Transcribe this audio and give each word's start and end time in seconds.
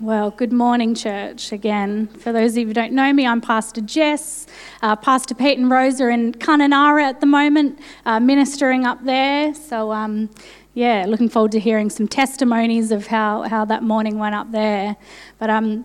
Well, 0.00 0.30
good 0.30 0.52
morning, 0.52 0.94
church, 0.94 1.52
again. 1.52 2.08
For 2.08 2.32
those 2.32 2.52
of 2.52 2.58
you 2.58 2.66
who 2.66 2.72
don't 2.72 2.92
know 2.92 3.12
me, 3.12 3.26
I'm 3.26 3.40
Pastor 3.40 3.80
Jess. 3.80 4.46
Uh, 4.80 4.96
Pastor 4.96 5.34
Pete 5.34 5.58
and 5.58 5.70
Rose 5.70 6.00
are 6.00 6.10
in 6.10 6.32
Kununurra 6.32 7.02
at 7.02 7.20
the 7.20 7.26
moment, 7.26 7.78
uh, 8.04 8.18
ministering 8.18 8.84
up 8.84 9.04
there. 9.04 9.54
So, 9.54 9.92
um, 9.92 10.30
yeah, 10.74 11.04
looking 11.06 11.28
forward 11.28 11.52
to 11.52 11.60
hearing 11.60 11.88
some 11.88 12.08
testimonies 12.08 12.90
of 12.90 13.06
how, 13.06 13.42
how 13.42 13.64
that 13.66 13.84
morning 13.84 14.18
went 14.18 14.34
up 14.34 14.50
there. 14.50 14.96
But 15.38 15.50
um, 15.50 15.84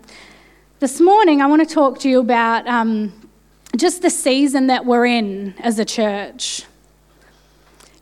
this 0.79 0.99
morning, 0.99 1.41
I 1.41 1.45
want 1.45 1.67
to 1.67 1.71
talk 1.71 1.99
to 1.99 2.09
you 2.09 2.19
about 2.19 2.65
um, 2.67 3.13
just 3.75 4.01
the 4.01 4.09
season 4.09 4.67
that 4.67 4.85
we're 4.85 5.05
in 5.05 5.53
as 5.59 5.77
a 5.77 5.85
church. 5.85 6.63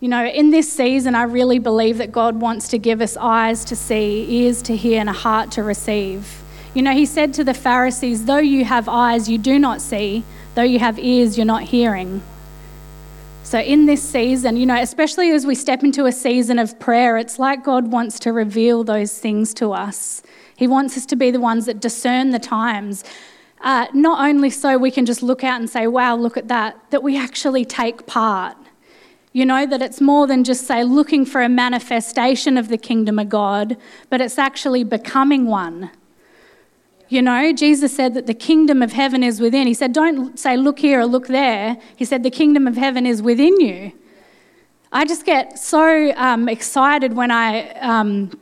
You 0.05 0.09
know, 0.09 0.23
in 0.23 0.51
this 0.51 0.71
season, 0.71 1.15
I 1.15 1.23
really 1.23 1.57
believe 1.57 1.97
that 1.97 2.11
God 2.11 2.39
wants 2.39 2.67
to 2.67 2.77
give 2.77 3.01
us 3.01 3.17
eyes 3.17 3.65
to 3.65 3.75
see, 3.75 4.27
ears 4.29 4.61
to 4.61 4.75
hear, 4.75 4.99
and 4.99 5.09
a 5.09 5.13
heart 5.13 5.49
to 5.53 5.63
receive. 5.63 6.43
You 6.75 6.83
know, 6.83 6.91
He 6.91 7.07
said 7.07 7.33
to 7.33 7.43
the 7.43 7.55
Pharisees, 7.55 8.25
Though 8.25 8.37
you 8.37 8.65
have 8.65 8.87
eyes, 8.87 9.27
you 9.27 9.39
do 9.39 9.57
not 9.57 9.81
see, 9.81 10.23
though 10.53 10.61
you 10.61 10.77
have 10.77 10.99
ears, 10.99 11.39
you're 11.39 11.45
not 11.47 11.63
hearing. 11.63 12.21
So, 13.41 13.57
in 13.57 13.87
this 13.87 14.03
season, 14.03 14.57
you 14.57 14.67
know, 14.67 14.79
especially 14.79 15.31
as 15.31 15.43
we 15.43 15.55
step 15.55 15.83
into 15.83 16.05
a 16.05 16.11
season 16.11 16.59
of 16.59 16.79
prayer, 16.79 17.17
it's 17.17 17.39
like 17.39 17.63
God 17.63 17.91
wants 17.91 18.19
to 18.19 18.31
reveal 18.31 18.83
those 18.83 19.17
things 19.17 19.55
to 19.55 19.73
us. 19.73 20.21
He 20.55 20.67
wants 20.67 20.95
us 20.97 21.07
to 21.07 21.15
be 21.15 21.31
the 21.31 21.39
ones 21.39 21.65
that 21.65 21.79
discern 21.79 22.29
the 22.29 22.37
times. 22.37 23.03
Uh, 23.61 23.87
not 23.95 24.23
only 24.23 24.51
so 24.51 24.77
we 24.77 24.91
can 24.91 25.07
just 25.07 25.23
look 25.23 25.43
out 25.43 25.59
and 25.59 25.67
say, 25.67 25.87
wow, 25.87 26.15
look 26.15 26.37
at 26.37 26.47
that, 26.49 26.79
that 26.91 27.01
we 27.01 27.17
actually 27.17 27.65
take 27.65 28.05
part. 28.05 28.55
You 29.35 29.45
know, 29.45 29.65
that 29.65 29.81
it's 29.81 29.99
more 29.99 30.27
than 30.27 30.45
just, 30.45 30.65
say, 30.65 30.85
looking 30.85 31.25
for 31.25 31.41
a 31.41 31.49
manifestation 31.49 32.57
of 32.57 32.69
the 32.69 32.77
kingdom 32.77 33.19
of 33.19 33.27
God, 33.27 33.75
but 34.09 34.21
it's 34.21 34.37
actually 34.37 34.85
becoming 34.85 35.45
one. 35.45 35.91
You 37.09 37.21
know, 37.21 37.51
Jesus 37.51 37.93
said 37.93 38.13
that 38.13 38.27
the 38.27 38.33
kingdom 38.33 38.81
of 38.81 38.93
heaven 38.93 39.23
is 39.23 39.41
within. 39.41 39.67
He 39.67 39.73
said, 39.73 39.91
Don't 39.91 40.39
say, 40.39 40.55
look 40.55 40.79
here 40.79 41.01
or 41.01 41.05
look 41.05 41.27
there. 41.27 41.75
He 41.97 42.05
said, 42.05 42.23
The 42.23 42.31
kingdom 42.31 42.65
of 42.65 42.77
heaven 42.77 43.05
is 43.05 43.21
within 43.21 43.59
you. 43.59 43.91
I 44.93 45.03
just 45.03 45.25
get 45.25 45.59
so 45.59 46.13
um, 46.15 46.47
excited 46.47 47.11
when 47.11 47.29
I 47.29 47.71
um, 47.79 48.39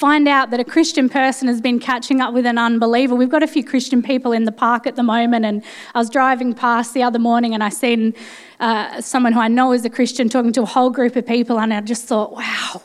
find 0.00 0.26
out 0.26 0.48
that 0.48 0.58
a 0.58 0.64
Christian 0.64 1.10
person 1.10 1.46
has 1.46 1.60
been 1.60 1.78
catching 1.78 2.22
up 2.22 2.32
with 2.32 2.46
an 2.46 2.56
unbeliever. 2.56 3.14
We've 3.14 3.28
got 3.28 3.42
a 3.42 3.46
few 3.46 3.62
Christian 3.62 4.02
people 4.02 4.32
in 4.32 4.44
the 4.44 4.52
park 4.52 4.86
at 4.86 4.96
the 4.96 5.02
moment, 5.02 5.44
and 5.44 5.62
I 5.94 5.98
was 5.98 6.08
driving 6.08 6.54
past 6.54 6.94
the 6.94 7.02
other 7.02 7.18
morning 7.18 7.52
and 7.52 7.62
I 7.62 7.68
seen 7.68 8.14
uh, 8.60 9.02
someone 9.02 9.34
who 9.34 9.40
I 9.40 9.48
know 9.48 9.74
is 9.74 9.84
a 9.84 9.90
Christian 9.90 10.30
talking 10.30 10.54
to 10.54 10.62
a 10.62 10.66
whole 10.66 10.88
group 10.88 11.16
of 11.16 11.26
people, 11.26 11.60
and 11.60 11.74
I 11.74 11.82
just 11.82 12.06
thought, 12.06 12.32
wow. 12.32 12.82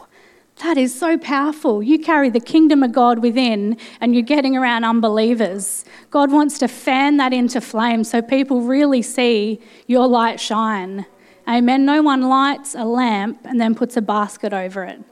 That 0.64 0.78
is 0.78 0.98
so 0.98 1.18
powerful. 1.18 1.84
You 1.84 2.00
carry 2.00 2.30
the 2.30 2.40
kingdom 2.40 2.82
of 2.82 2.94
God 2.94 3.20
within 3.20 3.78
and 4.00 4.14
you're 4.14 4.24
getting 4.24 4.56
around 4.56 4.86
unbelievers. 4.86 5.84
God 6.12 6.32
wants 6.32 6.58
to 6.60 6.70
fan 6.70 7.18
that 7.18 7.34
into 7.34 7.60
flame 7.60 8.06
so 8.06 8.22
people 8.22 8.62
really 8.62 9.02
see 9.02 9.60
your 9.86 10.08
light 10.08 10.40
shine. 10.40 11.06
Amen. 11.46 11.84
No 11.84 12.02
one 12.02 12.22
lights 12.22 12.74
a 12.74 12.86
lamp 12.86 13.42
and 13.44 13.60
then 13.60 13.76
puts 13.76 13.98
a 13.98 14.02
basket 14.02 14.54
over 14.54 14.86
it. 14.86 15.04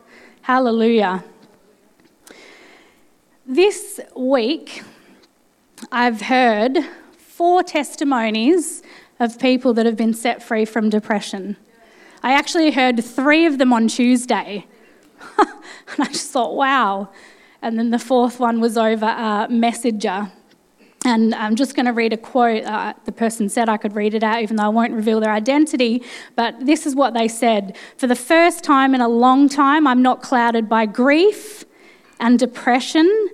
Hallelujah. 0.43 1.25
This 3.53 3.99
week, 4.15 4.81
I've 5.91 6.21
heard 6.21 6.75
four 7.19 7.61
testimonies 7.61 8.81
of 9.19 9.37
people 9.37 9.75
that 9.75 9.85
have 9.85 9.95
been 9.95 10.15
set 10.15 10.41
free 10.41 10.65
from 10.65 10.89
depression. 10.89 11.57
I 12.23 12.33
actually 12.33 12.71
heard 12.71 13.05
three 13.05 13.45
of 13.45 13.59
them 13.59 13.71
on 13.71 13.89
Tuesday. 13.89 14.65
and 15.37 15.47
I 15.99 16.05
just 16.05 16.31
thought, 16.31 16.55
wow. 16.55 17.09
And 17.61 17.77
then 17.77 17.91
the 17.91 17.99
fourth 17.99 18.39
one 18.39 18.59
was 18.59 18.75
over 18.75 19.05
uh, 19.05 19.47
Messenger. 19.49 20.31
And 21.05 21.35
I'm 21.35 21.55
just 21.55 21.75
going 21.75 21.85
to 21.85 21.93
read 21.93 22.11
a 22.11 22.17
quote. 22.17 22.63
Uh, 22.63 22.95
the 23.05 23.11
person 23.11 23.49
said 23.49 23.69
I 23.69 23.77
could 23.77 23.93
read 23.93 24.15
it 24.15 24.23
out, 24.23 24.41
even 24.41 24.55
though 24.55 24.63
I 24.63 24.69
won't 24.69 24.93
reveal 24.93 25.19
their 25.19 25.31
identity. 25.31 26.01
But 26.35 26.65
this 26.65 26.87
is 26.87 26.95
what 26.95 27.13
they 27.13 27.27
said 27.27 27.77
For 27.97 28.07
the 28.07 28.15
first 28.15 28.63
time 28.63 28.95
in 28.95 29.01
a 29.01 29.07
long 29.07 29.47
time, 29.47 29.85
I'm 29.85 30.01
not 30.01 30.23
clouded 30.23 30.67
by 30.67 30.87
grief 30.87 31.65
and 32.19 32.39
depression, 32.39 33.29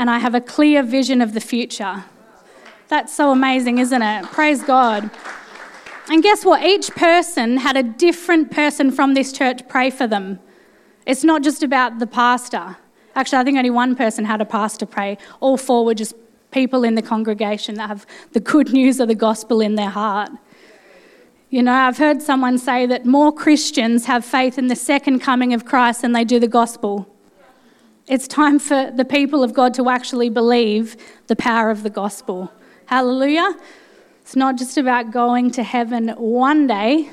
and 0.00 0.08
I 0.08 0.18
have 0.18 0.34
a 0.34 0.40
clear 0.40 0.82
vision 0.82 1.20
of 1.20 1.34
the 1.34 1.42
future. 1.42 2.04
That's 2.88 3.14
so 3.14 3.32
amazing, 3.32 3.76
isn't 3.76 4.00
it? 4.00 4.24
Praise 4.32 4.62
God. 4.62 5.10
And 6.08 6.22
guess 6.22 6.42
what? 6.42 6.64
Each 6.64 6.90
person 6.92 7.58
had 7.58 7.76
a 7.76 7.82
different 7.82 8.50
person 8.50 8.90
from 8.92 9.12
this 9.12 9.30
church 9.30 9.68
pray 9.68 9.90
for 9.90 10.06
them. 10.06 10.40
It's 11.04 11.22
not 11.22 11.42
just 11.42 11.62
about 11.62 11.98
the 11.98 12.06
pastor. 12.06 12.78
Actually, 13.14 13.40
I 13.40 13.44
think 13.44 13.58
only 13.58 13.68
one 13.68 13.94
person 13.94 14.24
had 14.24 14.40
a 14.40 14.46
pastor 14.46 14.86
pray. 14.86 15.18
All 15.40 15.58
four 15.58 15.84
were 15.84 15.94
just 15.94 16.14
people 16.50 16.82
in 16.82 16.94
the 16.94 17.02
congregation 17.02 17.74
that 17.74 17.88
have 17.88 18.06
the 18.32 18.40
good 18.40 18.72
news 18.80 19.00
of 19.00 19.08
the 19.08 19.14
gospel 19.14 19.60
in 19.60 19.74
their 19.74 19.90
heart. 19.90 20.30
You 21.50 21.62
know, 21.62 21.74
I've 21.74 21.98
heard 21.98 22.22
someone 22.22 22.56
say 22.56 22.86
that 22.86 23.04
more 23.04 23.34
Christians 23.34 24.06
have 24.06 24.24
faith 24.24 24.56
in 24.56 24.68
the 24.68 24.76
second 24.76 25.18
coming 25.18 25.52
of 25.52 25.66
Christ 25.66 26.00
than 26.00 26.12
they 26.12 26.24
do 26.24 26.40
the 26.40 26.48
gospel. 26.48 27.06
It's 28.06 28.26
time 28.26 28.58
for 28.58 28.90
the 28.90 29.04
people 29.04 29.44
of 29.44 29.52
God 29.54 29.74
to 29.74 29.88
actually 29.88 30.30
believe 30.30 30.96
the 31.26 31.36
power 31.36 31.70
of 31.70 31.82
the 31.82 31.90
gospel. 31.90 32.52
Hallelujah. 32.86 33.56
It's 34.22 34.36
not 34.36 34.56
just 34.56 34.76
about 34.78 35.10
going 35.10 35.50
to 35.52 35.62
heaven 35.62 36.08
one 36.10 36.66
day, 36.66 37.10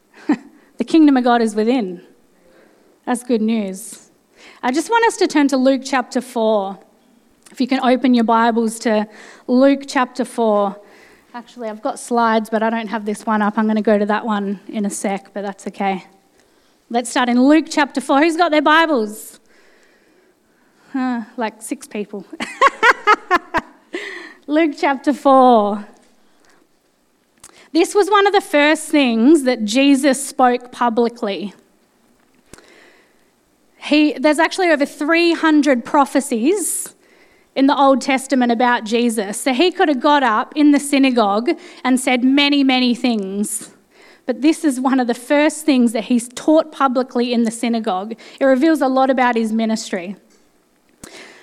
the 0.76 0.84
kingdom 0.84 1.16
of 1.16 1.24
God 1.24 1.42
is 1.42 1.54
within. 1.54 2.06
That's 3.06 3.22
good 3.22 3.42
news. 3.42 4.10
I 4.62 4.72
just 4.72 4.90
want 4.90 5.06
us 5.06 5.16
to 5.18 5.26
turn 5.26 5.48
to 5.48 5.56
Luke 5.56 5.82
chapter 5.84 6.20
4. 6.20 6.78
If 7.50 7.60
you 7.60 7.66
can 7.66 7.80
open 7.80 8.14
your 8.14 8.24
Bibles 8.24 8.78
to 8.80 9.08
Luke 9.46 9.82
chapter 9.86 10.24
4. 10.24 10.80
Actually, 11.34 11.68
I've 11.68 11.82
got 11.82 11.98
slides, 11.98 12.50
but 12.50 12.62
I 12.62 12.70
don't 12.70 12.88
have 12.88 13.04
this 13.04 13.26
one 13.26 13.42
up. 13.42 13.56
I'm 13.56 13.64
going 13.64 13.76
to 13.76 13.82
go 13.82 13.98
to 13.98 14.06
that 14.06 14.24
one 14.24 14.60
in 14.68 14.84
a 14.84 14.90
sec, 14.90 15.32
but 15.32 15.42
that's 15.42 15.66
okay. 15.66 16.04
Let's 16.90 17.10
start 17.10 17.28
in 17.28 17.42
Luke 17.42 17.66
chapter 17.68 18.00
4. 18.00 18.20
Who's 18.20 18.36
got 18.36 18.50
their 18.50 18.62
Bibles? 18.62 19.39
Uh, 20.94 21.22
like 21.36 21.62
six 21.62 21.86
people. 21.86 22.26
Luke 24.46 24.72
chapter 24.76 25.12
4. 25.12 25.86
This 27.72 27.94
was 27.94 28.10
one 28.10 28.26
of 28.26 28.32
the 28.32 28.40
first 28.40 28.88
things 28.88 29.44
that 29.44 29.64
Jesus 29.64 30.24
spoke 30.24 30.72
publicly. 30.72 31.54
He, 33.76 34.14
there's 34.14 34.40
actually 34.40 34.70
over 34.70 34.84
300 34.84 35.84
prophecies 35.84 36.96
in 37.54 37.68
the 37.68 37.76
Old 37.76 38.00
Testament 38.00 38.50
about 38.50 38.84
Jesus. 38.84 39.40
So 39.40 39.52
he 39.52 39.70
could 39.70 39.88
have 39.88 40.00
got 40.00 40.24
up 40.24 40.52
in 40.56 40.72
the 40.72 40.80
synagogue 40.80 41.50
and 41.84 42.00
said 42.00 42.24
many, 42.24 42.64
many 42.64 42.96
things. 42.96 43.70
But 44.26 44.42
this 44.42 44.64
is 44.64 44.80
one 44.80 44.98
of 44.98 45.06
the 45.06 45.14
first 45.14 45.64
things 45.64 45.92
that 45.92 46.04
he's 46.04 46.28
taught 46.28 46.72
publicly 46.72 47.32
in 47.32 47.44
the 47.44 47.50
synagogue. 47.52 48.16
It 48.40 48.44
reveals 48.44 48.80
a 48.80 48.88
lot 48.88 49.10
about 49.10 49.36
his 49.36 49.52
ministry. 49.52 50.16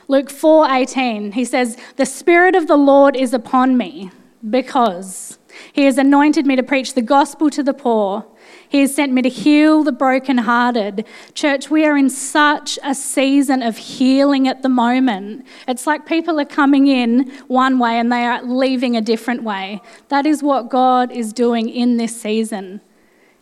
Luke 0.08 0.30
4:18, 0.30 1.34
he 1.34 1.44
says, 1.44 1.78
"The 1.98 2.06
spirit 2.06 2.56
of 2.56 2.68
the 2.68 2.78
Lord 2.78 3.16
is 3.16 3.34
upon 3.34 3.78
me 3.78 4.12
because 4.50 5.38
he 5.74 5.86
has 5.86 5.98
anointed 5.98 6.46
me 6.46 6.56
to 6.56 6.64
preach 6.64 6.94
the 6.94 7.02
gospel 7.02 7.50
to 7.52 7.64
the 7.64 7.74
poor. 7.74 8.26
He 8.70 8.82
has 8.82 8.94
sent 8.94 9.14
me 9.14 9.22
to 9.22 9.30
heal 9.30 9.84
the 9.84 9.92
brokenhearted. 9.92 11.06
Church, 11.34 11.70
we 11.70 11.86
are 11.86 11.98
in 11.98 12.10
such 12.10 12.78
a 12.84 12.94
season 12.94 13.62
of 13.64 13.78
healing 13.78 14.48
at 14.48 14.62
the 14.62 14.70
moment. 14.70 15.46
It's 15.68 15.88
like 15.88 16.06
people 16.06 16.40
are 16.40 16.46
coming 16.46 16.88
in 16.88 17.32
one 17.48 17.80
way 17.80 18.00
and 18.00 18.12
they 18.12 18.24
are 18.24 18.44
leaving 18.44 18.96
a 18.96 19.02
different 19.02 19.44
way. 19.44 19.82
That 20.10 20.26
is 20.26 20.44
what 20.44 20.70
God 20.70 21.12
is 21.12 21.34
doing 21.34 21.70
in 21.70 21.98
this 21.98 22.20
season. 22.20 22.82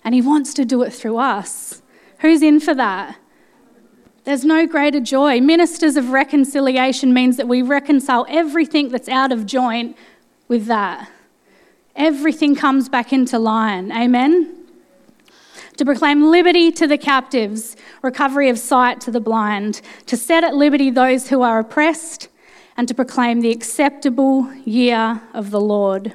And 0.04 0.14
He 0.14 0.22
wants 0.22 0.54
to 0.56 0.66
do 0.66 0.84
it 0.84 0.94
through 0.94 1.18
us. 1.18 1.82
Who's 2.20 2.42
in 2.42 2.60
for 2.60 2.74
that? 2.76 3.18
There's 4.26 4.44
no 4.44 4.66
greater 4.66 5.00
joy. 5.00 5.40
Ministers 5.40 5.96
of 5.96 6.10
reconciliation 6.10 7.14
means 7.14 7.38
that 7.38 7.48
we 7.48 7.62
reconcile 7.62 8.26
everything 8.28 8.90
that's 8.90 9.08
out 9.08 9.32
of 9.32 9.46
joint 9.46 9.96
with 10.48 10.66
that. 10.66 11.10
Everything 11.96 12.56
comes 12.56 12.90
back 12.90 13.14
into 13.14 13.38
line. 13.38 13.92
Amen? 13.92 14.66
To 15.78 15.86
proclaim 15.86 16.32
liberty 16.32 16.72
to 16.72 16.88
the 16.88 16.98
captives, 16.98 17.76
recovery 18.02 18.50
of 18.50 18.58
sight 18.58 19.00
to 19.02 19.12
the 19.12 19.20
blind, 19.20 19.82
to 20.08 20.18
set 20.18 20.44
at 20.44 20.56
liberty 20.56 20.90
those 20.90 21.30
who 21.30 21.44
are 21.44 21.60
oppressed, 21.60 22.28
and 22.78 22.88
to 22.88 22.96
proclaim 22.96 23.42
the 23.42 23.52
acceptable 23.52 24.52
year 24.66 25.22
of 25.36 25.52
the 25.52 25.62
Lord. 25.62 26.14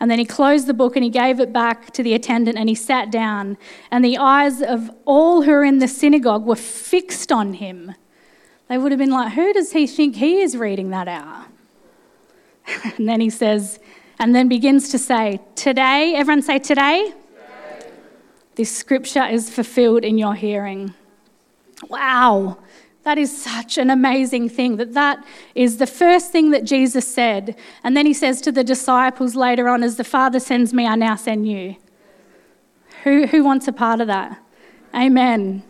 And 0.00 0.10
then 0.10 0.18
he 0.18 0.24
closed 0.24 0.66
the 0.66 0.74
book 0.74 0.96
and 0.96 1.04
he 1.04 1.10
gave 1.10 1.40
it 1.40 1.52
back 1.52 1.92
to 1.92 2.02
the 2.02 2.14
attendant 2.14 2.56
and 2.56 2.70
he 2.70 2.74
sat 2.74 3.10
down. 3.10 3.58
And 3.90 4.02
the 4.02 4.16
eyes 4.16 4.62
of 4.62 4.90
all 5.04 5.42
who 5.42 5.50
were 5.50 5.62
in 5.62 5.78
the 5.78 5.88
synagogue 5.88 6.46
were 6.46 6.56
fixed 6.56 7.30
on 7.30 7.54
him. 7.54 7.94
They 8.68 8.78
would 8.78 8.92
have 8.92 8.98
been 8.98 9.10
like, 9.10 9.34
Who 9.34 9.52
does 9.52 9.72
he 9.72 9.86
think 9.86 10.16
he 10.16 10.40
is 10.40 10.56
reading 10.56 10.90
that 10.90 11.06
out? 11.06 11.46
and 12.96 13.08
then 13.08 13.20
he 13.20 13.28
says, 13.28 13.78
and 14.18 14.34
then 14.34 14.48
begins 14.48 14.88
to 14.90 14.98
say, 14.98 15.40
Today, 15.54 16.14
everyone 16.14 16.42
say, 16.42 16.58
Today, 16.58 17.12
today. 17.12 17.90
this 18.54 18.74
scripture 18.74 19.24
is 19.24 19.50
fulfilled 19.50 20.04
in 20.04 20.16
your 20.16 20.34
hearing. 20.34 20.94
Wow. 21.88 22.58
That 23.02 23.16
is 23.16 23.42
such 23.42 23.78
an 23.78 23.88
amazing 23.88 24.50
thing 24.50 24.76
that 24.76 24.92
that 24.92 25.24
is 25.54 25.78
the 25.78 25.86
first 25.86 26.32
thing 26.32 26.50
that 26.50 26.64
Jesus 26.64 27.06
said. 27.06 27.56
And 27.82 27.96
then 27.96 28.04
he 28.04 28.12
says 28.12 28.40
to 28.42 28.52
the 28.52 28.62
disciples 28.62 29.34
later 29.34 29.68
on, 29.68 29.82
As 29.82 29.96
the 29.96 30.04
Father 30.04 30.38
sends 30.38 30.74
me, 30.74 30.86
I 30.86 30.96
now 30.96 31.16
send 31.16 31.48
you. 31.48 31.76
Who, 33.04 33.26
who 33.26 33.42
wants 33.42 33.66
a 33.66 33.72
part 33.72 34.00
of 34.00 34.06
that? 34.08 34.38
Amen. 34.94 35.62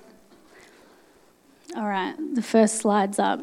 All 1.77 1.87
right, 1.87 2.15
the 2.35 2.43
first 2.43 2.79
slide's 2.79 3.21
up. 3.21 3.41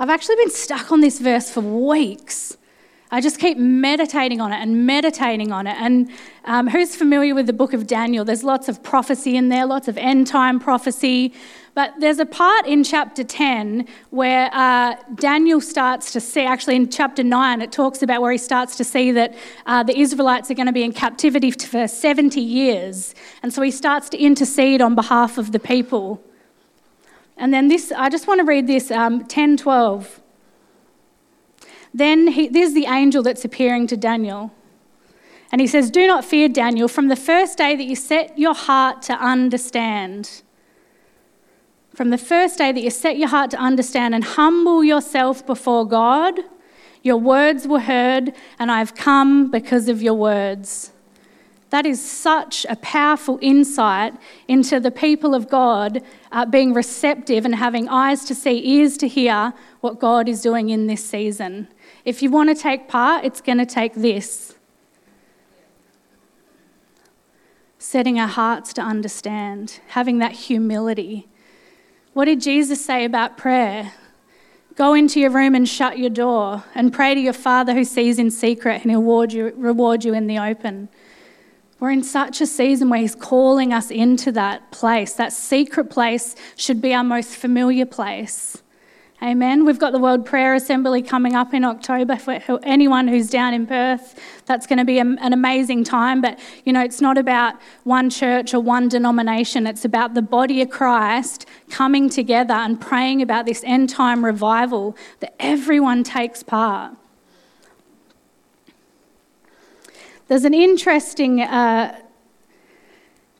I've 0.00 0.10
actually 0.10 0.36
been 0.36 0.50
stuck 0.50 0.90
on 0.90 1.00
this 1.00 1.20
verse 1.20 1.50
for 1.50 1.60
weeks. 1.60 2.56
I 3.12 3.20
just 3.20 3.40
keep 3.40 3.58
meditating 3.58 4.40
on 4.40 4.52
it 4.52 4.60
and 4.62 4.86
meditating 4.86 5.50
on 5.50 5.66
it. 5.66 5.76
And 5.80 6.10
um, 6.44 6.68
who's 6.68 6.94
familiar 6.94 7.34
with 7.34 7.46
the 7.46 7.52
book 7.52 7.72
of 7.72 7.88
Daniel? 7.88 8.24
There's 8.24 8.44
lots 8.44 8.68
of 8.68 8.84
prophecy 8.84 9.36
in 9.36 9.48
there, 9.48 9.66
lots 9.66 9.88
of 9.88 9.98
end 9.98 10.28
time 10.28 10.60
prophecy. 10.60 11.32
But 11.74 11.94
there's 11.98 12.20
a 12.20 12.26
part 12.26 12.66
in 12.66 12.84
chapter 12.84 13.24
10 13.24 13.86
where 14.10 14.48
uh, 14.52 14.94
Daniel 15.16 15.60
starts 15.60 16.12
to 16.12 16.20
see, 16.20 16.42
actually, 16.42 16.76
in 16.76 16.88
chapter 16.88 17.24
9, 17.24 17.60
it 17.60 17.72
talks 17.72 18.02
about 18.02 18.22
where 18.22 18.30
he 18.30 18.38
starts 18.38 18.76
to 18.76 18.84
see 18.84 19.10
that 19.12 19.34
uh, 19.66 19.82
the 19.82 19.98
Israelites 19.98 20.50
are 20.50 20.54
going 20.54 20.66
to 20.66 20.72
be 20.72 20.84
in 20.84 20.92
captivity 20.92 21.50
for 21.50 21.88
70 21.88 22.40
years. 22.40 23.14
And 23.42 23.52
so 23.52 23.62
he 23.62 23.70
starts 23.72 24.08
to 24.10 24.18
intercede 24.18 24.80
on 24.80 24.94
behalf 24.94 25.36
of 25.36 25.50
the 25.50 25.58
people. 25.58 26.22
And 27.36 27.52
then 27.52 27.68
this, 27.68 27.92
I 27.92 28.08
just 28.08 28.28
want 28.28 28.38
to 28.40 28.44
read 28.44 28.66
this 28.66 28.90
um, 28.90 29.24
10 29.24 29.56
12. 29.56 30.19
Then 31.92 32.28
he, 32.28 32.48
there's 32.48 32.74
the 32.74 32.86
angel 32.86 33.22
that's 33.22 33.44
appearing 33.44 33.86
to 33.88 33.96
Daniel. 33.96 34.52
And 35.52 35.60
he 35.60 35.66
says, 35.66 35.90
Do 35.90 36.06
not 36.06 36.24
fear, 36.24 36.48
Daniel, 36.48 36.88
from 36.88 37.08
the 37.08 37.16
first 37.16 37.58
day 37.58 37.74
that 37.74 37.84
you 37.84 37.96
set 37.96 38.38
your 38.38 38.54
heart 38.54 39.02
to 39.02 39.14
understand. 39.14 40.42
From 41.94 42.10
the 42.10 42.18
first 42.18 42.58
day 42.58 42.70
that 42.70 42.80
you 42.80 42.90
set 42.90 43.18
your 43.18 43.28
heart 43.28 43.50
to 43.50 43.58
understand 43.58 44.14
and 44.14 44.22
humble 44.22 44.84
yourself 44.84 45.44
before 45.44 45.86
God, 45.86 46.38
your 47.02 47.16
words 47.16 47.66
were 47.66 47.80
heard, 47.80 48.32
and 48.58 48.70
I've 48.70 48.94
come 48.94 49.50
because 49.50 49.88
of 49.88 50.02
your 50.02 50.14
words. 50.14 50.92
That 51.70 51.86
is 51.86 52.04
such 52.04 52.66
a 52.68 52.76
powerful 52.76 53.38
insight 53.40 54.14
into 54.48 54.80
the 54.80 54.90
people 54.90 55.34
of 55.34 55.48
God 55.48 56.02
uh, 56.32 56.44
being 56.44 56.74
receptive 56.74 57.44
and 57.44 57.54
having 57.54 57.88
eyes 57.88 58.24
to 58.24 58.34
see, 58.34 58.60
ears 58.66 58.96
to 58.98 59.08
hear 59.08 59.54
what 59.80 60.00
God 60.00 60.28
is 60.28 60.42
doing 60.42 60.68
in 60.68 60.88
this 60.88 61.04
season. 61.04 61.68
If 62.04 62.22
you 62.22 62.30
want 62.30 62.48
to 62.48 62.60
take 62.60 62.88
part, 62.88 63.24
it's 63.24 63.40
going 63.40 63.58
to 63.58 63.66
take 63.66 63.94
this 63.94 64.56
setting 67.78 68.20
our 68.20 68.28
hearts 68.28 68.74
to 68.74 68.82
understand, 68.82 69.80
having 69.88 70.18
that 70.18 70.32
humility. 70.32 71.26
What 72.12 72.26
did 72.26 72.40
Jesus 72.40 72.84
say 72.84 73.06
about 73.06 73.38
prayer? 73.38 73.94
Go 74.76 74.92
into 74.92 75.18
your 75.18 75.30
room 75.30 75.54
and 75.54 75.68
shut 75.68 75.98
your 75.98 76.10
door 76.10 76.62
and 76.74 76.92
pray 76.92 77.14
to 77.14 77.20
your 77.20 77.32
Father 77.32 77.74
who 77.74 77.84
sees 77.84 78.18
in 78.18 78.30
secret 78.30 78.82
and 78.82 78.90
he'll 78.90 79.00
reward 79.00 79.32
you, 79.32 79.54
reward 79.56 80.04
you 80.04 80.12
in 80.12 80.26
the 80.26 80.38
open. 80.38 80.90
We're 81.80 81.90
in 81.90 82.02
such 82.02 82.42
a 82.42 82.46
season 82.46 82.90
where 82.90 83.00
He's 83.00 83.14
calling 83.14 83.72
us 83.72 83.90
into 83.90 84.30
that 84.32 84.70
place. 84.70 85.14
That 85.14 85.32
secret 85.32 85.88
place 85.90 86.36
should 86.54 86.82
be 86.82 86.92
our 86.94 87.02
most 87.02 87.34
familiar 87.34 87.86
place. 87.86 88.62
Amen. 89.22 89.66
We've 89.66 89.78
got 89.78 89.92
the 89.92 89.98
World 89.98 90.24
Prayer 90.24 90.54
Assembly 90.54 91.02
coming 91.02 91.34
up 91.34 91.52
in 91.52 91.62
October 91.62 92.16
for 92.16 92.40
anyone 92.62 93.06
who's 93.06 93.28
down 93.28 93.52
in 93.52 93.66
Perth. 93.66 94.18
That's 94.46 94.66
going 94.66 94.78
to 94.78 94.84
be 94.84 94.98
an 94.98 95.18
amazing 95.20 95.84
time. 95.84 96.22
But, 96.22 96.38
you 96.64 96.72
know, 96.72 96.82
it's 96.82 97.02
not 97.02 97.18
about 97.18 97.56
one 97.84 98.08
church 98.08 98.54
or 98.54 98.60
one 98.60 98.88
denomination, 98.88 99.66
it's 99.66 99.84
about 99.84 100.14
the 100.14 100.22
body 100.22 100.62
of 100.62 100.70
Christ 100.70 101.44
coming 101.68 102.08
together 102.08 102.54
and 102.54 102.80
praying 102.80 103.20
about 103.20 103.44
this 103.44 103.62
end 103.66 103.90
time 103.90 104.24
revival 104.24 104.96
that 105.20 105.34
everyone 105.38 106.02
takes 106.02 106.42
part. 106.42 106.94
There's 110.30 110.44
an 110.44 110.54
interesting 110.54 111.42
uh, 111.42 112.00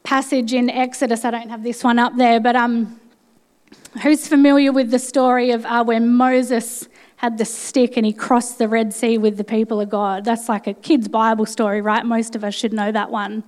passage 0.02 0.52
in 0.52 0.68
Exodus. 0.68 1.24
I 1.24 1.30
don't 1.30 1.48
have 1.48 1.62
this 1.62 1.84
one 1.84 2.00
up 2.00 2.16
there, 2.16 2.40
but 2.40 2.56
um, 2.56 3.00
Who's 4.02 4.28
familiar 4.28 4.70
with 4.70 4.92
the 4.92 5.00
story 5.00 5.50
of 5.50 5.66
uh, 5.66 5.82
when 5.82 6.08
Moses 6.08 6.88
had 7.16 7.38
the 7.38 7.44
stick 7.44 7.96
and 7.96 8.06
he 8.06 8.12
crossed 8.12 8.58
the 8.58 8.68
Red 8.68 8.94
Sea 8.94 9.18
with 9.18 9.36
the 9.36 9.42
people 9.42 9.80
of 9.80 9.90
God? 9.90 10.24
That's 10.24 10.48
like 10.48 10.68
a 10.68 10.74
kid's 10.74 11.08
Bible 11.08 11.44
story, 11.44 11.80
right? 11.80 12.06
Most 12.06 12.36
of 12.36 12.44
us 12.44 12.54
should 12.54 12.72
know 12.72 12.92
that 12.92 13.10
one. 13.10 13.42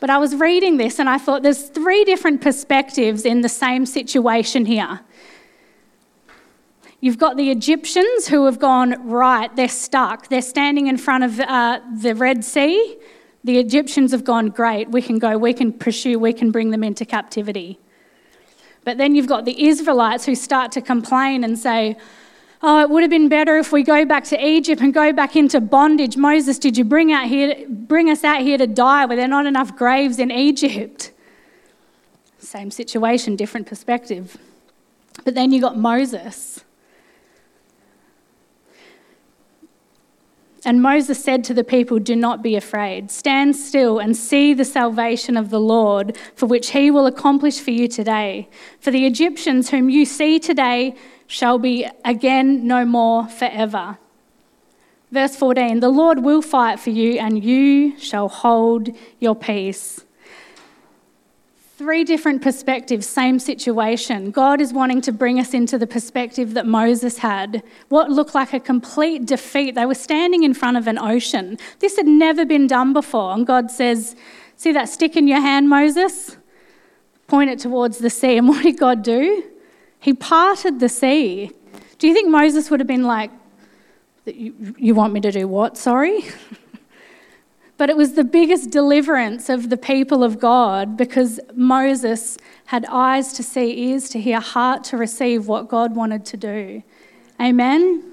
But 0.00 0.08
I 0.08 0.16
was 0.16 0.34
reading 0.36 0.78
this 0.78 0.98
and 0.98 1.08
I 1.08 1.18
thought 1.18 1.42
there's 1.42 1.68
three 1.68 2.02
different 2.04 2.40
perspectives 2.40 3.26
in 3.26 3.42
the 3.42 3.48
same 3.48 3.84
situation 3.84 4.64
here. 4.64 5.00
You've 7.02 7.18
got 7.18 7.36
the 7.36 7.50
Egyptians 7.50 8.28
who 8.28 8.44
have 8.44 8.60
gone, 8.60 9.08
right, 9.08 9.54
they're 9.56 9.66
stuck. 9.66 10.28
They're 10.28 10.40
standing 10.40 10.86
in 10.86 10.96
front 10.96 11.24
of 11.24 11.40
uh, 11.40 11.80
the 12.00 12.14
Red 12.14 12.44
Sea. 12.44 12.96
The 13.42 13.58
Egyptians 13.58 14.12
have 14.12 14.22
gone, 14.22 14.50
great, 14.50 14.88
we 14.88 15.02
can 15.02 15.18
go, 15.18 15.36
we 15.36 15.52
can 15.52 15.72
pursue, 15.72 16.20
we 16.20 16.32
can 16.32 16.52
bring 16.52 16.70
them 16.70 16.84
into 16.84 17.04
captivity. 17.04 17.80
But 18.84 18.98
then 18.98 19.16
you've 19.16 19.26
got 19.26 19.46
the 19.46 19.64
Israelites 19.66 20.26
who 20.26 20.36
start 20.36 20.70
to 20.72 20.80
complain 20.80 21.42
and 21.42 21.58
say, 21.58 21.96
Oh, 22.62 22.80
it 22.82 22.90
would 22.90 23.02
have 23.02 23.10
been 23.10 23.28
better 23.28 23.58
if 23.58 23.72
we 23.72 23.82
go 23.82 24.04
back 24.04 24.22
to 24.26 24.46
Egypt 24.46 24.80
and 24.80 24.94
go 24.94 25.12
back 25.12 25.34
into 25.34 25.60
bondage. 25.60 26.16
Moses, 26.16 26.60
did 26.60 26.78
you 26.78 26.84
bring, 26.84 27.12
out 27.12 27.26
here, 27.26 27.66
bring 27.68 28.10
us 28.10 28.22
out 28.22 28.42
here 28.42 28.56
to 28.56 28.68
die 28.68 29.06
where 29.06 29.16
there 29.16 29.26
not 29.26 29.46
enough 29.46 29.74
graves 29.74 30.20
in 30.20 30.30
Egypt? 30.30 31.10
Same 32.38 32.70
situation, 32.70 33.34
different 33.34 33.66
perspective. 33.66 34.36
But 35.24 35.34
then 35.34 35.50
you 35.50 35.60
got 35.60 35.76
Moses 35.76 36.62
And 40.64 40.80
Moses 40.80 41.22
said 41.22 41.42
to 41.44 41.54
the 41.54 41.64
people, 41.64 41.98
Do 41.98 42.14
not 42.14 42.42
be 42.42 42.54
afraid. 42.54 43.10
Stand 43.10 43.56
still 43.56 43.98
and 43.98 44.16
see 44.16 44.54
the 44.54 44.64
salvation 44.64 45.36
of 45.36 45.50
the 45.50 45.60
Lord, 45.60 46.16
for 46.36 46.46
which 46.46 46.70
he 46.70 46.90
will 46.90 47.06
accomplish 47.06 47.58
for 47.60 47.72
you 47.72 47.88
today. 47.88 48.48
For 48.78 48.92
the 48.92 49.04
Egyptians 49.04 49.70
whom 49.70 49.90
you 49.90 50.04
see 50.04 50.38
today 50.38 50.94
shall 51.26 51.58
be 51.58 51.88
again 52.04 52.66
no 52.66 52.84
more 52.84 53.26
forever. 53.26 53.98
Verse 55.10 55.34
14 55.34 55.80
The 55.80 55.88
Lord 55.88 56.20
will 56.20 56.42
fight 56.42 56.78
for 56.78 56.90
you, 56.90 57.18
and 57.18 57.42
you 57.42 57.98
shall 57.98 58.28
hold 58.28 58.88
your 59.18 59.34
peace. 59.34 60.04
Three 61.82 62.04
different 62.04 62.42
perspectives, 62.42 63.08
same 63.08 63.40
situation. 63.40 64.30
God 64.30 64.60
is 64.60 64.72
wanting 64.72 65.00
to 65.00 65.10
bring 65.10 65.40
us 65.40 65.52
into 65.52 65.76
the 65.76 65.86
perspective 65.88 66.54
that 66.54 66.64
Moses 66.64 67.18
had. 67.18 67.60
What 67.88 68.08
looked 68.08 68.36
like 68.36 68.52
a 68.52 68.60
complete 68.60 69.26
defeat. 69.26 69.74
They 69.74 69.84
were 69.84 69.96
standing 69.96 70.44
in 70.44 70.54
front 70.54 70.76
of 70.76 70.86
an 70.86 70.96
ocean. 70.96 71.58
This 71.80 71.96
had 71.96 72.06
never 72.06 72.44
been 72.44 72.68
done 72.68 72.92
before. 72.92 73.34
And 73.34 73.44
God 73.44 73.68
says, 73.68 74.14
See 74.54 74.70
that 74.70 74.90
stick 74.90 75.16
in 75.16 75.26
your 75.26 75.40
hand, 75.40 75.68
Moses? 75.68 76.36
Point 77.26 77.50
it 77.50 77.58
towards 77.58 77.98
the 77.98 78.10
sea. 78.10 78.36
And 78.36 78.48
what 78.48 78.62
did 78.62 78.78
God 78.78 79.02
do? 79.02 79.42
He 79.98 80.14
parted 80.14 80.78
the 80.78 80.88
sea. 80.88 81.50
Do 81.98 82.06
you 82.06 82.14
think 82.14 82.30
Moses 82.30 82.70
would 82.70 82.78
have 82.78 82.86
been 82.86 83.08
like, 83.08 83.32
You 84.24 84.94
want 84.94 85.14
me 85.14 85.20
to 85.20 85.32
do 85.32 85.48
what? 85.48 85.76
Sorry? 85.76 86.26
But 87.82 87.90
it 87.90 87.96
was 87.96 88.12
the 88.12 88.22
biggest 88.22 88.70
deliverance 88.70 89.48
of 89.48 89.68
the 89.68 89.76
people 89.76 90.22
of 90.22 90.38
God 90.38 90.96
because 90.96 91.40
Moses 91.52 92.38
had 92.66 92.86
eyes 92.88 93.32
to 93.32 93.42
see, 93.42 93.88
ears 93.88 94.08
to 94.10 94.20
hear, 94.20 94.38
heart 94.38 94.84
to 94.84 94.96
receive 94.96 95.48
what 95.48 95.66
God 95.66 95.96
wanted 95.96 96.24
to 96.26 96.36
do. 96.36 96.84
Amen? 97.40 98.04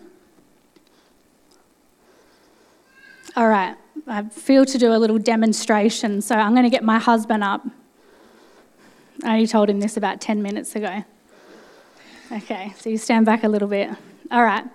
All 3.36 3.48
right, 3.48 3.76
I 4.08 4.24
feel 4.24 4.66
to 4.66 4.78
do 4.80 4.92
a 4.92 4.98
little 4.98 5.20
demonstration, 5.20 6.24
so 6.24 6.34
I'm 6.34 6.54
going 6.54 6.64
to 6.64 6.72
get 6.72 6.84
my 6.84 6.98
husband 6.98 7.44
up. 7.44 7.64
I 9.24 9.34
only 9.34 9.46
told 9.46 9.70
him 9.70 9.80
this 9.82 9.98
about 9.98 10.20
10 10.20 10.42
minutes 10.42 10.76
ago. 10.76 11.04
Okay, 12.32 12.74
so 12.76 12.90
you 12.90 12.98
stand 12.98 13.28
back 13.28 13.44
a 13.44 13.48
little 13.48 13.68
bit. 13.68 13.92
All 14.32 14.44
right. 14.44 14.66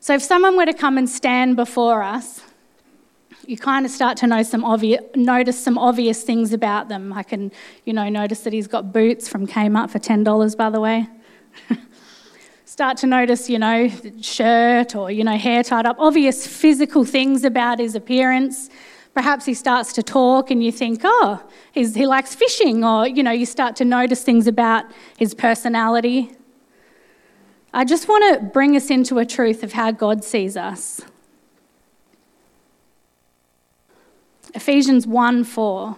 So 0.00 0.14
if 0.14 0.22
someone 0.22 0.56
were 0.56 0.64
to 0.64 0.72
come 0.72 0.96
and 0.96 1.10
stand 1.10 1.56
before 1.56 2.02
us, 2.02 2.40
you 3.48 3.56
kind 3.56 3.84
of 3.84 3.90
start 3.90 4.16
to 4.18 4.26
know 4.26 4.42
some 4.42 4.64
obvious, 4.64 5.00
notice 5.14 5.62
some 5.62 5.78
obvious 5.78 6.22
things 6.22 6.52
about 6.52 6.88
them. 6.88 7.12
I 7.12 7.22
can, 7.22 7.52
you 7.84 7.92
know, 7.92 8.08
notice 8.08 8.40
that 8.40 8.52
he's 8.52 8.66
got 8.66 8.92
boots 8.92 9.28
from 9.28 9.46
Kmart 9.46 9.90
for 9.90 9.98
$10, 9.98 10.56
by 10.56 10.70
the 10.70 10.80
way. 10.80 11.08
start 12.64 12.96
to 12.96 13.06
notice, 13.06 13.48
you 13.48 13.58
know, 13.58 13.88
shirt 14.20 14.96
or, 14.96 15.10
you 15.10 15.22
know, 15.22 15.36
hair 15.36 15.62
tied 15.62 15.86
up, 15.86 15.96
obvious 16.00 16.44
physical 16.46 17.04
things 17.04 17.44
about 17.44 17.78
his 17.78 17.94
appearance. 17.94 18.68
Perhaps 19.14 19.44
he 19.44 19.54
starts 19.54 19.92
to 19.92 20.02
talk 20.02 20.50
and 20.50 20.64
you 20.64 20.72
think, 20.72 21.02
oh, 21.04 21.40
he 21.72 22.06
likes 22.06 22.34
fishing, 22.34 22.84
or, 22.84 23.06
you 23.06 23.22
know, 23.22 23.30
you 23.30 23.46
start 23.46 23.76
to 23.76 23.84
notice 23.84 24.24
things 24.24 24.48
about 24.48 24.86
his 25.16 25.34
personality. 25.34 26.32
I 27.72 27.84
just 27.84 28.08
want 28.08 28.34
to 28.34 28.44
bring 28.46 28.76
us 28.76 28.90
into 28.90 29.18
a 29.18 29.26
truth 29.26 29.62
of 29.62 29.72
how 29.72 29.92
God 29.92 30.24
sees 30.24 30.56
us. 30.56 31.00
Ephesians 34.54 35.06
1 35.06 35.44
4. 35.44 35.96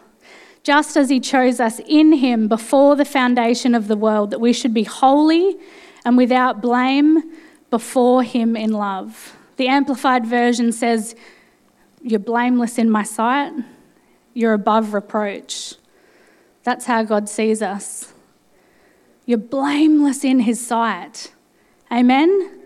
just 0.62 0.96
as 0.96 1.08
He 1.10 1.20
chose 1.20 1.60
us 1.60 1.80
in 1.86 2.14
Him 2.14 2.48
before 2.48 2.96
the 2.96 3.04
foundation 3.04 3.75
of 3.75 3.86
the 3.86 3.96
world, 3.96 4.30
that 4.30 4.40
we 4.40 4.52
should 4.52 4.75
be 4.75 4.84
holy 4.84 5.56
and 6.04 6.16
without 6.16 6.60
blame 6.60 7.22
before 7.70 8.22
Him 8.22 8.56
in 8.56 8.72
love. 8.72 9.36
The 9.56 9.68
Amplified 9.68 10.26
Version 10.26 10.72
says, 10.72 11.14
You're 12.02 12.18
blameless 12.18 12.78
in 12.78 12.90
my 12.90 13.02
sight, 13.02 13.52
you're 14.34 14.54
above 14.54 14.94
reproach. 14.94 15.75
That's 16.64 16.86
how 16.86 17.04
God 17.04 17.28
sees 17.28 17.62
us. 17.62 18.12
You're 19.25 19.38
blameless 19.38 20.25
in 20.25 20.40
His 20.40 20.64
sight. 20.64 21.32
Amen? 21.92 22.60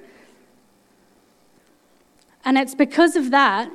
And 2.44 2.56
it's 2.56 2.75
because 2.75 3.16
of 3.16 3.30
that 3.30 3.70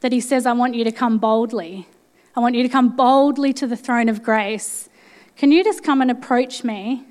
that 0.00 0.12
He 0.12 0.20
says, 0.20 0.46
I 0.46 0.52
want 0.52 0.74
you 0.74 0.84
to 0.84 0.92
come 0.92 1.18
boldly. 1.18 1.88
I 2.36 2.40
want 2.40 2.54
you 2.54 2.62
to 2.62 2.68
come 2.68 2.94
boldly 2.94 3.52
to 3.54 3.66
the 3.66 3.76
throne 3.76 4.08
of 4.08 4.22
grace. 4.22 4.88
Can 5.36 5.50
you 5.52 5.64
just 5.64 5.82
come 5.82 6.00
and 6.00 6.10
approach 6.10 6.64
me, 6.64 7.04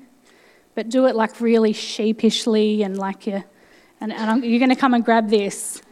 but 0.74 0.88
do 0.88 1.06
it 1.06 1.16
like 1.16 1.40
really 1.40 1.72
sheepishly 1.72 2.82
and 2.82 2.96
like 2.96 3.26
you, 3.26 3.44
and, 4.00 4.12
and 4.12 4.44
you're 4.44 4.58
going 4.58 4.70
to 4.70 4.76
come 4.76 4.94
and 4.94 5.04
grab 5.04 5.28
this. 5.28 5.82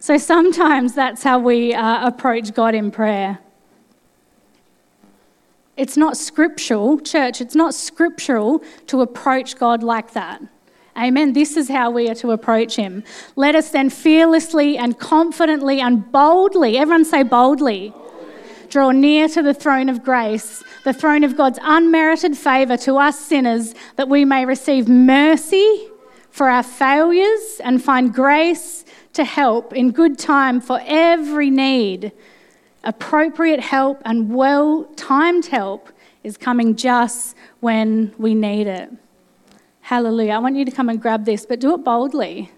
So 0.00 0.16
sometimes 0.16 0.94
that's 0.94 1.22
how 1.22 1.38
we 1.38 1.74
uh, 1.74 2.06
approach 2.06 2.54
God 2.54 2.74
in 2.74 2.90
prayer. 2.90 3.38
It's 5.78 5.96
not 5.96 6.16
scriptural, 6.16 6.98
church, 6.98 7.40
it's 7.40 7.54
not 7.54 7.72
scriptural 7.72 8.64
to 8.88 9.00
approach 9.00 9.56
God 9.56 9.84
like 9.84 10.12
that. 10.12 10.42
Amen. 10.96 11.34
This 11.34 11.56
is 11.56 11.68
how 11.68 11.92
we 11.92 12.10
are 12.10 12.16
to 12.16 12.32
approach 12.32 12.74
Him. 12.74 13.04
Let 13.36 13.54
us 13.54 13.70
then 13.70 13.88
fearlessly 13.88 14.76
and 14.76 14.98
confidently 14.98 15.80
and 15.80 16.10
boldly, 16.10 16.76
everyone 16.76 17.04
say 17.04 17.22
boldly, 17.22 17.94
draw 18.68 18.90
near 18.90 19.28
to 19.28 19.40
the 19.40 19.54
throne 19.54 19.88
of 19.88 20.02
grace, 20.02 20.64
the 20.82 20.92
throne 20.92 21.22
of 21.22 21.36
God's 21.36 21.60
unmerited 21.62 22.36
favour 22.36 22.76
to 22.78 22.96
us 22.96 23.16
sinners, 23.16 23.72
that 23.94 24.08
we 24.08 24.24
may 24.24 24.44
receive 24.44 24.88
mercy 24.88 25.88
for 26.30 26.48
our 26.48 26.64
failures 26.64 27.60
and 27.62 27.80
find 27.80 28.12
grace 28.12 28.84
to 29.12 29.22
help 29.22 29.72
in 29.72 29.92
good 29.92 30.18
time 30.18 30.60
for 30.60 30.80
every 30.84 31.50
need. 31.50 32.10
Appropriate 32.88 33.60
help 33.60 34.00
and 34.06 34.34
well 34.34 34.84
timed 34.96 35.44
help 35.44 35.90
is 36.24 36.38
coming 36.38 36.74
just 36.74 37.36
when 37.60 38.14
we 38.16 38.34
need 38.34 38.66
it. 38.66 38.90
Hallelujah. 39.82 40.32
I 40.32 40.38
want 40.38 40.56
you 40.56 40.64
to 40.64 40.70
come 40.70 40.88
and 40.88 40.98
grab 40.98 41.26
this, 41.26 41.44
but 41.44 41.60
do 41.60 41.74
it 41.74 41.84
boldly. 41.84 42.50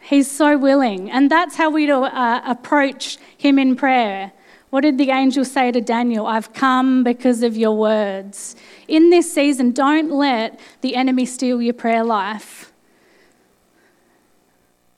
He's 0.00 0.30
so 0.30 0.58
willing. 0.58 1.10
And 1.10 1.30
that's 1.30 1.56
how 1.56 1.70
we 1.70 1.90
uh, 1.90 2.42
approach 2.44 3.16
him 3.38 3.58
in 3.58 3.74
prayer. 3.74 4.32
What 4.68 4.82
did 4.82 4.98
the 4.98 5.12
angel 5.12 5.46
say 5.46 5.72
to 5.72 5.80
Daniel? 5.80 6.26
I've 6.26 6.52
come 6.52 7.04
because 7.04 7.42
of 7.42 7.56
your 7.56 7.74
words. 7.74 8.54
In 8.86 9.08
this 9.08 9.32
season, 9.32 9.70
don't 9.72 10.10
let 10.10 10.60
the 10.82 10.94
enemy 10.94 11.24
steal 11.24 11.62
your 11.62 11.72
prayer 11.72 12.04
life. 12.04 12.70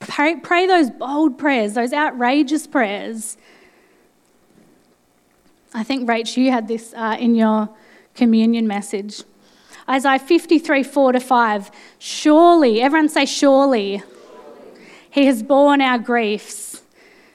Pray, 0.01 0.37
pray 0.37 0.67
those 0.67 0.91
bold 0.91 1.39
prayers, 1.39 1.75
those 1.75 1.93
outrageous 1.93 2.67
prayers. 2.67 3.37
I 5.75 5.83
think, 5.83 6.09
Rach, 6.09 6.37
you 6.37 6.51
had 6.51 6.69
this 6.69 6.95
uh, 6.95 7.17
in 7.19 7.35
your 7.35 7.69
communion 8.15 8.67
message. 8.67 9.23
Isaiah 9.89 10.19
53 10.19 10.83
4 10.83 11.13
to 11.13 11.21
5. 11.21 11.71
Surely, 11.99 12.81
everyone 12.81 13.09
say, 13.09 13.25
surely. 13.25 14.03
He 15.11 15.27
has 15.27 15.43
borne 15.43 15.81
our 15.81 15.99
griefs. 15.99 16.83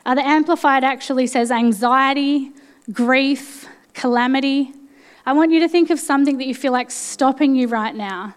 Uh, 0.06 0.16
the 0.16 0.26
Amplified 0.26 0.84
actually 0.84 1.28
says 1.28 1.52
anxiety, 1.52 2.52
grief, 2.92 3.68
calamity. 3.94 4.74
I 5.26 5.34
want 5.34 5.52
you 5.52 5.60
to 5.62 5.70
think 5.70 5.90
of 5.90 6.00
something 6.00 6.38
that 6.38 6.46
you 6.46 6.54
feel 6.54 6.74
like 6.74 6.92
stopping 6.92 7.56
you 7.56 7.68
right 7.68 7.96
now. 7.96 8.36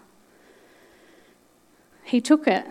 He 2.03 2.21
took 2.21 2.47
it. 2.47 2.65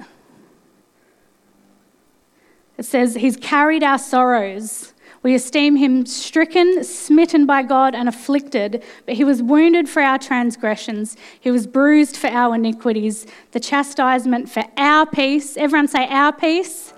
It 2.78 2.84
says, 2.84 3.14
He's 3.14 3.36
carried 3.36 3.82
our 3.82 3.98
sorrows. 3.98 4.92
We 5.22 5.34
esteem 5.34 5.74
him 5.74 6.06
stricken, 6.06 6.84
smitten 6.84 7.46
by 7.46 7.64
God, 7.64 7.96
and 7.96 8.08
afflicted, 8.08 8.84
but 9.06 9.16
he 9.16 9.24
was 9.24 9.42
wounded 9.42 9.88
for 9.88 10.00
our 10.00 10.18
transgressions. 10.18 11.16
He 11.40 11.50
was 11.50 11.66
bruised 11.66 12.16
for 12.16 12.28
our 12.28 12.54
iniquities. 12.54 13.26
The 13.50 13.58
chastisement 13.58 14.48
for 14.48 14.64
our 14.76 15.04
peace, 15.04 15.56
everyone 15.56 15.88
say, 15.88 16.06
our 16.06 16.32
peace, 16.32 16.92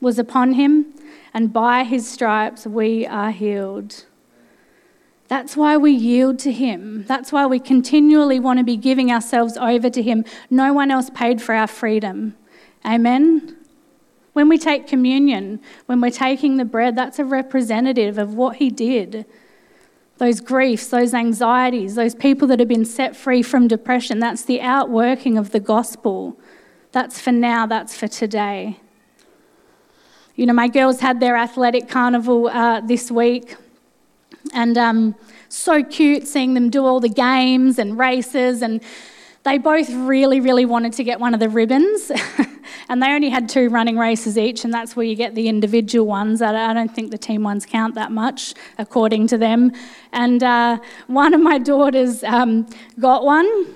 was 0.00 0.18
upon 0.18 0.54
him, 0.54 0.94
and 1.34 1.52
by 1.52 1.84
his 1.84 2.10
stripes 2.10 2.66
we 2.66 3.06
are 3.06 3.32
healed. 3.32 4.06
That's 5.28 5.56
why 5.56 5.78
we 5.78 5.92
yield 5.92 6.38
to 6.40 6.52
Him. 6.52 7.06
That's 7.08 7.32
why 7.32 7.46
we 7.46 7.58
continually 7.58 8.38
want 8.38 8.58
to 8.58 8.64
be 8.64 8.76
giving 8.76 9.10
ourselves 9.10 9.56
over 9.56 9.88
to 9.88 10.02
Him. 10.02 10.26
No 10.50 10.74
one 10.74 10.90
else 10.90 11.08
paid 11.08 11.40
for 11.40 11.54
our 11.54 11.66
freedom. 11.66 12.36
Amen. 12.84 13.56
When 14.32 14.48
we 14.48 14.56
take 14.56 14.86
communion, 14.86 15.60
when 15.86 16.00
we're 16.00 16.10
taking 16.10 16.56
the 16.56 16.64
bread, 16.64 16.96
that's 16.96 17.18
a 17.18 17.24
representative 17.24 18.16
of 18.16 18.34
what 18.34 18.56
he 18.56 18.70
did. 18.70 19.26
Those 20.18 20.40
griefs, 20.40 20.86
those 20.86 21.12
anxieties, 21.12 21.96
those 21.96 22.14
people 22.14 22.48
that 22.48 22.58
have 22.58 22.68
been 22.68 22.84
set 22.84 23.14
free 23.14 23.42
from 23.42 23.68
depression, 23.68 24.20
that's 24.20 24.44
the 24.44 24.60
outworking 24.60 25.36
of 25.36 25.50
the 25.50 25.60
gospel. 25.60 26.38
That's 26.92 27.20
for 27.20 27.32
now, 27.32 27.66
that's 27.66 27.96
for 27.96 28.08
today. 28.08 28.78
You 30.34 30.46
know, 30.46 30.54
my 30.54 30.68
girls 30.68 31.00
had 31.00 31.20
their 31.20 31.36
athletic 31.36 31.88
carnival 31.88 32.48
uh, 32.48 32.80
this 32.80 33.10
week, 33.10 33.56
and 34.54 34.78
um, 34.78 35.14
so 35.50 35.82
cute 35.82 36.26
seeing 36.26 36.54
them 36.54 36.70
do 36.70 36.86
all 36.86 37.00
the 37.00 37.08
games 37.10 37.78
and 37.78 37.98
races 37.98 38.62
and 38.62 38.82
they 39.44 39.58
both 39.58 39.90
really, 39.90 40.40
really 40.40 40.64
wanted 40.64 40.92
to 40.94 41.04
get 41.04 41.18
one 41.18 41.34
of 41.34 41.40
the 41.40 41.48
ribbons, 41.48 42.12
and 42.88 43.02
they 43.02 43.08
only 43.08 43.28
had 43.28 43.48
two 43.48 43.68
running 43.70 43.98
races 43.98 44.38
each, 44.38 44.64
and 44.64 44.72
that's 44.72 44.94
where 44.94 45.04
you 45.04 45.16
get 45.16 45.34
the 45.34 45.48
individual 45.48 46.06
ones. 46.06 46.40
I 46.40 46.72
don't 46.72 46.94
think 46.94 47.10
the 47.10 47.18
team 47.18 47.42
ones 47.42 47.66
count 47.66 47.96
that 47.96 48.12
much, 48.12 48.54
according 48.78 49.26
to 49.28 49.38
them. 49.38 49.72
And 50.12 50.42
uh, 50.44 50.78
one 51.08 51.34
of 51.34 51.40
my 51.40 51.58
daughters 51.58 52.22
um, 52.22 52.68
got 53.00 53.24
one, 53.24 53.74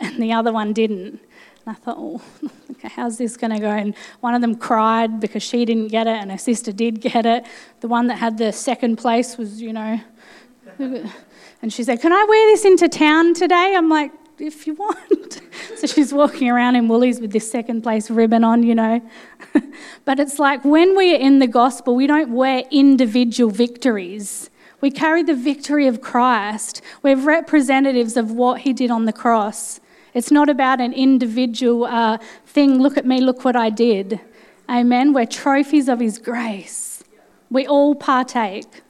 and 0.00 0.20
the 0.20 0.32
other 0.32 0.52
one 0.52 0.72
didn't. 0.72 1.20
And 1.66 1.68
I 1.68 1.74
thought, 1.74 1.96
oh, 1.98 2.20
okay, 2.72 2.88
how's 2.88 3.16
this 3.16 3.36
going 3.36 3.52
to 3.52 3.60
go? 3.60 3.70
And 3.70 3.94
one 4.20 4.34
of 4.34 4.40
them 4.40 4.56
cried 4.56 5.20
because 5.20 5.44
she 5.44 5.64
didn't 5.64 5.88
get 5.88 6.08
it, 6.08 6.16
and 6.16 6.32
her 6.32 6.38
sister 6.38 6.72
did 6.72 7.00
get 7.00 7.26
it. 7.26 7.46
The 7.78 7.88
one 7.88 8.08
that 8.08 8.16
had 8.16 8.38
the 8.38 8.52
second 8.52 8.96
place 8.96 9.38
was, 9.38 9.62
you 9.62 9.72
know, 9.72 10.00
and 10.78 11.72
she 11.72 11.84
said, 11.84 12.00
Can 12.00 12.12
I 12.12 12.24
wear 12.28 12.48
this 12.48 12.64
into 12.64 12.88
town 12.88 13.34
today? 13.34 13.74
I'm 13.76 13.88
like, 13.88 14.10
if 14.38 14.66
you 14.66 14.74
want. 14.74 15.40
so 15.76 15.86
she's 15.86 16.12
walking 16.12 16.50
around 16.50 16.76
in 16.76 16.88
Woolies 16.88 17.20
with 17.20 17.32
this 17.32 17.50
second 17.50 17.82
place 17.82 18.10
ribbon 18.10 18.44
on, 18.44 18.62
you 18.62 18.74
know. 18.74 19.00
but 20.04 20.20
it's 20.20 20.38
like 20.38 20.64
when 20.64 20.96
we 20.96 21.14
are 21.14 21.18
in 21.18 21.38
the 21.38 21.46
gospel, 21.46 21.94
we 21.94 22.06
don't 22.06 22.30
wear 22.30 22.64
individual 22.70 23.50
victories. 23.50 24.50
We 24.80 24.90
carry 24.90 25.22
the 25.22 25.34
victory 25.34 25.86
of 25.86 26.00
Christ. 26.00 26.82
We're 27.02 27.16
representatives 27.16 28.16
of 28.16 28.30
what 28.30 28.60
he 28.60 28.72
did 28.72 28.90
on 28.90 29.06
the 29.06 29.12
cross. 29.12 29.80
It's 30.14 30.30
not 30.30 30.48
about 30.48 30.80
an 30.80 30.92
individual 30.92 31.84
uh, 31.84 32.18
thing, 32.46 32.78
look 32.80 32.96
at 32.96 33.04
me, 33.04 33.20
look 33.20 33.44
what 33.44 33.56
I 33.56 33.70
did. 33.70 34.20
Amen. 34.68 35.12
We're 35.12 35.26
trophies 35.26 35.88
of 35.88 36.00
his 36.00 36.18
grace. 36.18 37.04
We 37.50 37.66
all 37.66 37.94
partake. 37.94 38.82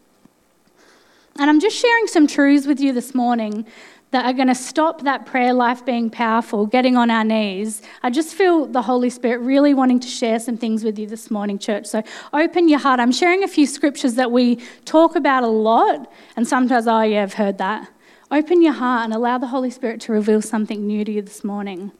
And 1.39 1.51
I'm 1.51 1.61
just 1.61 1.77
sharing 1.77 2.07
some 2.07 2.27
truths 2.27 2.67
with 2.67 2.81
you 2.81 2.93
this 2.93 3.15
morning 3.15 3.67
that 4.13 4.25
are 4.25 4.33
going 4.33 4.49
to 4.49 4.55
stop 4.55 5.03
that 5.03 5.27
prayer 5.27 5.53
life 5.53 5.85
being 5.85 6.09
powerful, 6.09 6.65
getting 6.67 6.97
on 6.97 7.11
our 7.11 7.25
knees. 7.25 7.83
I 8.03 8.11
just 8.11 8.35
feel 8.35 8.67
the 8.67 8.83
Holy 8.83 9.11
Spirit 9.11 9.39
really 9.39 9.75
wanting 9.75 10.01
to 10.01 10.09
share 10.09 10.39
some 10.39 10.57
things 10.57 10.85
with 10.85 10.99
you 10.99 11.07
this 11.07 11.31
morning, 11.31 11.59
church. 11.59 11.87
So 11.87 12.03
open 12.33 12.69
your 12.69 12.79
heart. 12.79 13.01
I'm 13.01 13.13
sharing 13.13 13.43
a 13.43 13.49
few 13.49 13.67
scriptures 13.67 14.15
that 14.15 14.31
we 14.31 14.57
talk 14.85 15.17
about 15.17 15.43
a 15.43 15.49
lot, 15.49 16.11
and 16.37 16.47
sometimes, 16.47 16.87
oh, 16.87 17.03
yeah, 17.03 17.23
I've 17.23 17.35
heard 17.35 17.59
that. 17.59 17.89
Open 18.31 18.63
your 18.63 18.73
heart 18.73 19.05
and 19.05 19.15
allow 19.15 19.39
the 19.39 19.49
Holy 19.49 19.71
Spirit 19.71 20.01
to 20.03 20.13
reveal 20.13 20.43
something 20.43 20.87
new 20.87 21.05
to 21.05 21.13
you 21.13 21.23
this 21.23 21.45
morning. 21.45 21.93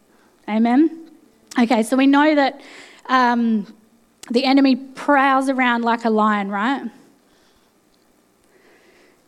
Amen? 0.49 1.11
Okay, 1.59 1.83
so 1.83 1.97
we 1.97 2.07
know 2.07 2.35
that 2.35 2.61
um, 3.07 3.73
the 4.31 4.45
enemy 4.45 4.77
prowls 4.77 5.49
around 5.49 5.83
like 5.83 6.05
a 6.05 6.11
lion, 6.11 6.51
right? 6.51 6.89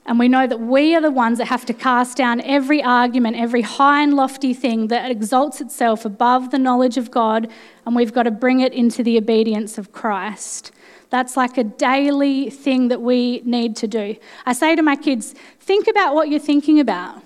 And 0.09 0.19
we 0.19 0.27
know 0.27 0.47
that 0.47 0.59
we 0.59 0.97
are 0.97 1.03
the 1.03 1.11
ones 1.11 1.37
that 1.37 1.49
have 1.49 1.67
to 1.67 1.75
cast 1.75 2.17
down 2.17 2.41
every 2.41 2.83
argument, 2.83 3.37
every 3.37 3.61
high 3.61 4.03
and 4.03 4.15
lofty 4.15 4.55
thing 4.55 4.89
that 4.89 5.11
exalts 5.11 5.61
itself 5.61 6.07
above 6.07 6.51
the 6.51 6.59
knowledge 6.59 6.97
of 6.97 7.11
God, 7.11 7.47
and 7.85 7.95
we've 7.95 8.15
got 8.15 8.23
to 8.23 8.31
bring 8.31 8.61
it 8.61 8.73
into 8.73 9.03
the 9.03 9.19
obedience 9.19 9.77
of 9.77 9.93
Christ. 9.93 10.73
That's 11.11 11.37
like 11.37 11.59
a 11.59 11.65
daily 11.65 12.49
thing 12.49 12.89
that 12.89 13.03
we 13.03 13.43
need 13.45 13.77
to 13.77 13.87
do. 13.87 14.17
I 14.47 14.55
say 14.55 14.75
to 14.75 14.83
my 14.83 14.97
kids, 14.97 15.35
think 15.61 15.87
about 15.87 16.15
what 16.15 16.31
you're 16.31 16.41
thinking 16.41 16.81
about. 16.81 17.23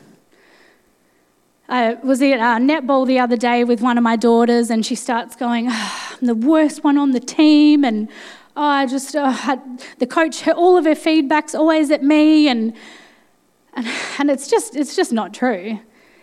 I 1.69 1.95
was 1.95 2.21
at 2.21 2.41
uh, 2.41 2.59
netball 2.59 3.07
the 3.07 3.21
other 3.21 3.37
day 3.37 3.63
with 3.63 3.81
one 3.81 3.97
of 3.97 4.03
my 4.03 4.17
daughters, 4.17 4.71
and 4.71 4.85
she 4.85 4.97
starts 4.97 5.37
going, 5.37 5.69
oh, 5.71 6.17
I'm 6.21 6.27
the 6.27 6.35
worst 6.35 6.83
one 6.83 6.99
on 6.99 7.13
the 7.13 7.21
team, 7.21 7.85
and 7.85 8.09
oh, 8.57 8.63
I 8.63 8.87
just, 8.87 9.17
oh, 9.17 9.31
had, 9.31 9.83
the 9.99 10.07
coach, 10.07 10.47
all 10.49 10.77
of 10.77 10.85
her 10.85 10.95
feedback's 10.95 11.55
always 11.55 11.91
at 11.91 12.03
me, 12.03 12.49
and, 12.49 12.75
and, 13.75 13.87
and 14.19 14.31
it's, 14.31 14.49
just, 14.49 14.77
it's 14.77 14.95
just 14.95 15.13
not 15.13 15.33
true. 15.33 15.81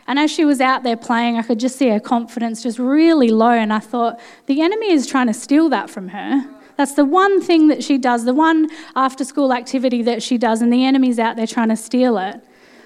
And 0.07 0.17
as 0.17 0.31
she 0.31 0.45
was 0.45 0.59
out 0.59 0.83
there 0.83 0.97
playing, 0.97 1.37
I 1.37 1.43
could 1.43 1.59
just 1.59 1.77
see 1.77 1.89
her 1.89 1.99
confidence 1.99 2.63
just 2.63 2.79
really 2.79 3.29
low, 3.29 3.51
and 3.51 3.71
I 3.71 3.79
thought, 3.79 4.19
the 4.47 4.61
enemy 4.61 4.91
is 4.91 5.07
trying 5.07 5.27
to 5.27 5.33
steal 5.33 5.69
that 5.69 5.89
from 5.89 6.09
her. 6.09 6.47
That's 6.77 6.93
the 6.93 7.05
one 7.05 7.41
thing 7.41 7.67
that 7.67 7.83
she 7.83 7.97
does, 7.97 8.25
the 8.25 8.33
one 8.33 8.69
after 8.95 9.25
school 9.25 9.51
activity 9.53 10.01
that 10.03 10.23
she 10.23 10.37
does, 10.37 10.61
and 10.61 10.71
the 10.71 10.85
enemy's 10.85 11.19
out 11.19 11.35
there 11.35 11.47
trying 11.47 11.69
to 11.69 11.75
steal 11.75 12.17
it. 12.17 12.41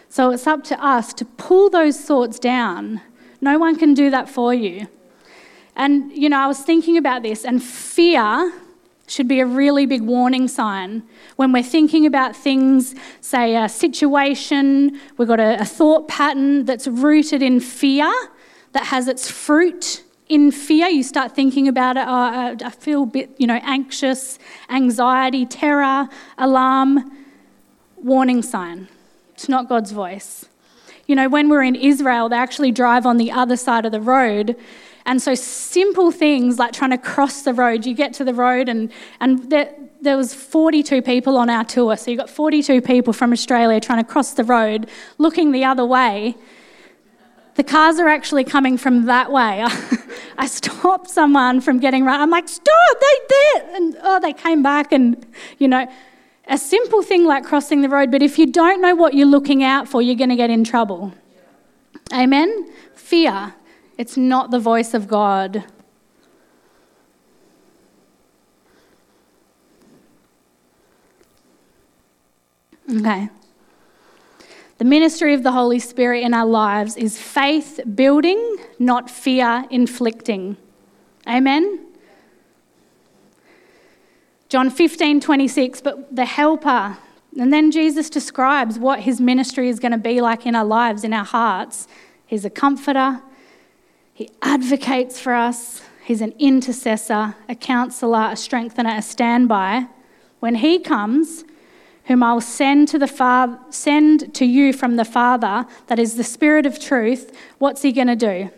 So 0.09 0.31
it's 0.31 0.47
up 0.47 0.63
to 0.65 0.83
us 0.83 1.13
to 1.15 1.25
pull 1.25 1.69
those 1.69 1.99
thoughts 1.99 2.39
down. 2.39 3.01
No 3.41 3.57
one 3.57 3.77
can 3.77 3.93
do 3.93 4.09
that 4.09 4.29
for 4.29 4.53
you. 4.53 4.87
And, 5.75 6.11
you 6.11 6.29
know, 6.29 6.39
I 6.39 6.47
was 6.47 6.59
thinking 6.59 6.97
about 6.97 7.23
this, 7.23 7.45
and 7.45 7.61
fear 7.63 8.51
should 9.13 9.27
be 9.27 9.39
a 9.39 9.45
really 9.45 9.85
big 9.85 10.01
warning 10.01 10.47
sign. 10.47 11.03
When 11.35 11.51
we're 11.51 11.61
thinking 11.61 12.05
about 12.05 12.35
things, 12.35 12.95
say 13.21 13.55
a 13.55 13.69
situation, 13.69 14.99
we've 15.17 15.27
got 15.27 15.39
a, 15.39 15.61
a 15.61 15.65
thought 15.65 16.07
pattern 16.07 16.65
that's 16.65 16.87
rooted 16.87 17.41
in 17.43 17.59
fear, 17.59 18.11
that 18.71 18.85
has 18.87 19.07
its 19.07 19.29
fruit 19.29 20.03
in 20.29 20.51
fear, 20.51 20.87
you 20.87 21.03
start 21.03 21.35
thinking 21.35 21.67
about 21.67 21.95
it. 21.95 22.05
Oh, 22.07 22.55
I 22.65 22.69
feel 22.71 23.03
a 23.03 23.05
bit, 23.05 23.35
you 23.37 23.45
know, 23.45 23.59
anxious, 23.61 24.39
anxiety, 24.69 25.45
terror, 25.45 26.07
alarm. 26.37 27.11
Warning 27.97 28.41
sign. 28.41 28.87
It's 29.33 29.47
not 29.47 29.69
God's 29.69 29.91
voice. 29.91 30.45
You 31.07 31.15
know, 31.15 31.29
when 31.29 31.49
we're 31.49 31.63
in 31.63 31.75
Israel, 31.75 32.29
they 32.29 32.35
actually 32.35 32.71
drive 32.71 33.05
on 33.05 33.17
the 33.17 33.31
other 33.31 33.57
side 33.57 33.85
of 33.85 33.91
the 33.91 34.01
road. 34.01 34.55
And 35.05 35.21
so 35.21 35.35
simple 35.35 36.11
things 36.11 36.57
like 36.59 36.71
trying 36.71 36.91
to 36.91 36.97
cross 36.97 37.41
the 37.41 37.53
road, 37.53 37.85
you 37.85 37.93
get 37.93 38.13
to 38.15 38.23
the 38.23 38.33
road 38.33 38.69
and, 38.69 38.91
and 39.19 39.49
there, 39.49 39.73
there 40.01 40.15
was 40.15 40.33
42 40.33 41.01
people 41.01 41.37
on 41.37 41.49
our 41.49 41.65
tour. 41.65 41.97
So 41.97 42.11
you've 42.11 42.19
got 42.19 42.29
42 42.29 42.81
people 42.81 43.11
from 43.11 43.33
Australia 43.33 43.79
trying 43.79 44.03
to 44.03 44.09
cross 44.09 44.33
the 44.33 44.43
road, 44.43 44.89
looking 45.17 45.51
the 45.51 45.65
other 45.65 45.85
way. 45.85 46.35
The 47.55 47.63
cars 47.63 47.99
are 47.99 48.07
actually 48.07 48.45
coming 48.45 48.77
from 48.77 49.05
that 49.05 49.31
way. 49.31 49.63
I 50.37 50.47
stopped 50.47 51.09
someone 51.09 51.61
from 51.61 51.79
getting 51.79 52.03
right. 52.03 52.19
I'm 52.19 52.31
like, 52.31 52.47
stop, 52.47 52.99
they 52.99 53.17
there. 53.29 53.75
And 53.75 53.97
oh, 54.01 54.19
they 54.19 54.33
came 54.33 54.63
back 54.63 54.91
and, 54.91 55.23
you 55.59 55.67
know, 55.67 55.87
a 56.47 56.57
simple 56.57 57.03
thing 57.03 57.25
like 57.25 57.43
crossing 57.43 57.81
the 57.81 57.89
road, 57.89 58.11
but 58.11 58.21
if 58.21 58.37
you 58.37 58.47
don't 58.47 58.81
know 58.81 58.95
what 58.95 59.13
you're 59.13 59.27
looking 59.27 59.63
out 59.63 59.87
for, 59.87 60.01
you're 60.01 60.15
going 60.15 60.29
to 60.29 60.35
get 60.35 60.49
in 60.49 60.63
trouble. 60.63 61.13
Amen? 62.11 62.69
Fear. 62.95 63.53
It's 63.97 64.17
not 64.17 64.51
the 64.51 64.59
voice 64.59 64.93
of 64.93 65.07
God. 65.07 65.63
Okay. 72.91 73.29
The 74.77 74.85
ministry 74.85 75.33
of 75.33 75.43
the 75.43 75.51
Holy 75.51 75.79
Spirit 75.79 76.23
in 76.23 76.33
our 76.33 76.45
lives 76.45 76.97
is 76.97 77.17
faith 77.17 77.79
building, 77.95 78.57
not 78.79 79.09
fear 79.09 79.65
inflicting. 79.69 80.57
Amen? 81.27 81.79
John 84.49 84.69
15, 84.69 85.21
26, 85.21 85.81
but 85.81 86.15
the 86.15 86.25
helper. 86.25 86.97
And 87.39 87.51
then 87.51 87.71
Jesus 87.71 88.09
describes 88.09 88.77
what 88.77 88.99
his 88.99 89.21
ministry 89.21 89.69
is 89.69 89.79
going 89.79 89.93
to 89.93 89.97
be 89.97 90.21
like 90.21 90.45
in 90.45 90.53
our 90.55 90.65
lives, 90.65 91.03
in 91.03 91.13
our 91.13 91.25
hearts. 91.25 91.87
He's 92.25 92.45
a 92.45 92.49
comforter, 92.49 93.21
he 94.13 94.29
advocates 94.41 95.19
for 95.19 95.33
us, 95.33 95.81
he's 96.03 96.21
an 96.21 96.33
intercessor, 96.37 97.35
a 97.49 97.55
counselor, 97.55 98.29
a 98.31 98.35
strengthener, 98.35 98.95
a 98.95 99.01
standby. 99.01 99.87
When 100.39 100.55
he 100.55 100.79
comes, 100.79 101.43
whom 102.05 102.21
I 102.21 102.33
will 102.33 102.41
send 102.41 102.87
to 102.89 102.99
the 102.99 103.07
Father, 103.07 103.57
send 103.69 104.35
to 104.35 104.45
you 104.45 104.73
from 104.73 104.97
the 104.97 105.05
Father, 105.05 105.65
that 105.87 105.99
is 105.99 106.15
the 106.15 106.23
Spirit 106.23 106.65
of 106.65 106.79
truth, 106.79 107.35
what's 107.57 107.81
he 107.81 107.91
going 107.91 108.07
to 108.07 108.15
do? 108.15 108.49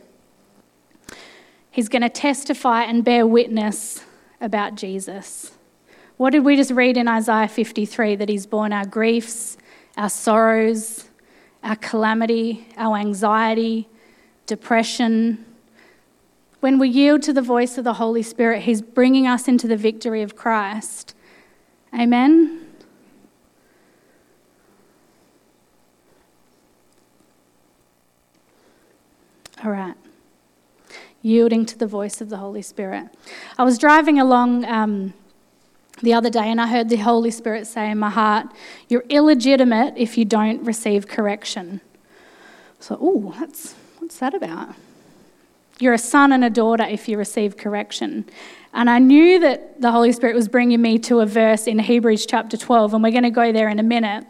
He's 1.72 1.90
going 1.90 2.02
to 2.02 2.10
testify 2.10 2.84
and 2.84 3.04
bear 3.04 3.28
witness 3.28 4.04
about 4.42 4.76
Jesus. 4.76 5.52
What 6.18 6.32
did 6.32 6.46
we 6.46 6.56
just 6.56 6.72
read 6.72 6.98
in 6.98 7.08
Isaiah 7.08 7.48
53? 7.48 8.16
That 8.16 8.30
he's 8.30 8.46
borne 8.46 8.72
our 8.72 8.86
griefs, 8.86 9.58
our 9.98 10.10
sorrows, 10.10 11.10
our 11.64 11.76
calamity, 11.76 12.68
our 12.78 12.98
anxiety, 12.98 13.90
depression. 14.46 15.46
When 16.60 16.80
we 16.80 16.90
yield 16.90 17.22
to 17.24 17.34
the 17.34 17.42
voice 17.42 17.78
of 17.78 17.84
the 17.84 17.94
Holy 17.94 18.24
Spirit, 18.24 18.64
he's 18.64 18.82
bringing 18.82 19.28
us 19.28 19.48
into 19.48 19.68
the 19.68 19.78
victory 19.78 20.22
of 20.22 20.36
Christ. 20.36 21.16
Amen. 21.94 22.68
All 29.64 29.72
right. 29.72 29.96
Yielding 31.22 31.66
to 31.66 31.78
the 31.78 31.88
voice 31.88 32.22
of 32.22 32.30
the 32.30 32.38
Holy 32.38 32.62
Spirit. 32.62 33.08
I 33.58 33.64
was 33.64 33.78
driving 33.78 34.20
along 34.20 34.66
um, 34.66 35.14
the 36.02 36.14
other 36.14 36.30
day 36.30 36.52
and 36.52 36.62
I 36.62 36.68
heard 36.68 36.90
the 36.90 36.98
Holy 36.98 37.32
Spirit 37.32 37.66
say 37.66 37.90
in 37.90 37.98
my 37.98 38.10
heart, 38.10 38.48
You're 38.90 39.06
illegitimate 39.10 39.96
if 39.98 40.18
you 40.18 40.26
don't 40.26 40.64
receive 40.64 41.08
correction. 41.08 41.82
So, 42.80 42.96
ooh, 42.96 43.34
that's 43.40 43.74
what's 44.06 44.20
that 44.20 44.36
about? 44.36 44.70
You're 45.80 45.96
a 45.96 45.98
son 45.98 46.32
and 46.32 46.46
a 46.46 46.50
daughter 46.52 46.84
if 46.84 47.10
you 47.10 47.18
receive 47.18 47.58
correction. 47.58 48.26
And 48.72 48.88
I 48.88 49.00
knew 49.00 49.40
that 49.40 49.82
the 49.82 49.92
Holy 49.92 50.12
Spirit 50.12 50.36
was 50.36 50.48
bringing 50.48 50.80
me 50.80 51.00
to 51.00 51.22
a 51.22 51.26
verse 51.26 51.66
in 51.66 51.80
Hebrews 51.80 52.28
chapter 52.28 52.56
12, 52.56 52.94
and 52.94 53.02
we're 53.02 53.10
going 53.10 53.24
to 53.24 53.32
go 53.32 53.52
there 53.52 53.68
in 53.68 53.80
a 53.80 53.84
minute. 53.84 54.28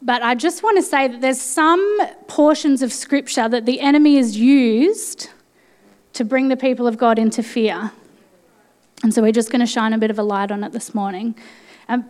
But 0.00 0.22
I 0.22 0.34
just 0.34 0.62
want 0.62 0.78
to 0.78 0.82
say 0.82 1.06
that 1.06 1.20
there's 1.20 1.42
some 1.42 2.00
portions 2.28 2.80
of 2.80 2.94
Scripture 2.94 3.46
that 3.46 3.66
the 3.66 3.78
enemy 3.80 4.16
has 4.16 4.38
used 4.38 5.28
to 6.14 6.24
bring 6.24 6.48
the 6.48 6.56
people 6.56 6.86
of 6.86 6.96
God 6.96 7.18
into 7.18 7.42
fear. 7.42 7.92
And 9.02 9.12
so 9.12 9.20
we're 9.20 9.32
just 9.32 9.50
going 9.50 9.60
to 9.60 9.66
shine 9.66 9.92
a 9.92 9.98
bit 9.98 10.10
of 10.10 10.18
a 10.18 10.22
light 10.22 10.50
on 10.50 10.64
it 10.64 10.72
this 10.72 10.94
morning. 10.94 11.34
Um, 11.90 12.06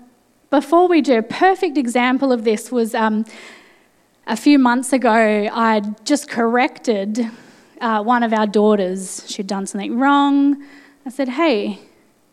before 0.48 0.86
we 0.86 1.00
do, 1.00 1.18
a 1.18 1.22
perfect 1.24 1.76
example 1.76 2.30
of 2.30 2.44
this 2.44 2.70
was 2.70 2.94
um, 2.94 3.24
a 4.26 4.36
few 4.36 4.58
months 4.58 4.92
ago, 4.92 5.10
I 5.52 5.80
just 6.04 6.28
corrected 6.28 7.28
uh, 7.80 8.02
one 8.02 8.22
of 8.22 8.32
our 8.32 8.46
daughters. 8.46 9.24
She'd 9.28 9.46
done 9.46 9.66
something 9.66 9.98
wrong. 9.98 10.62
I 11.04 11.10
said, 11.10 11.28
hey, 11.28 11.80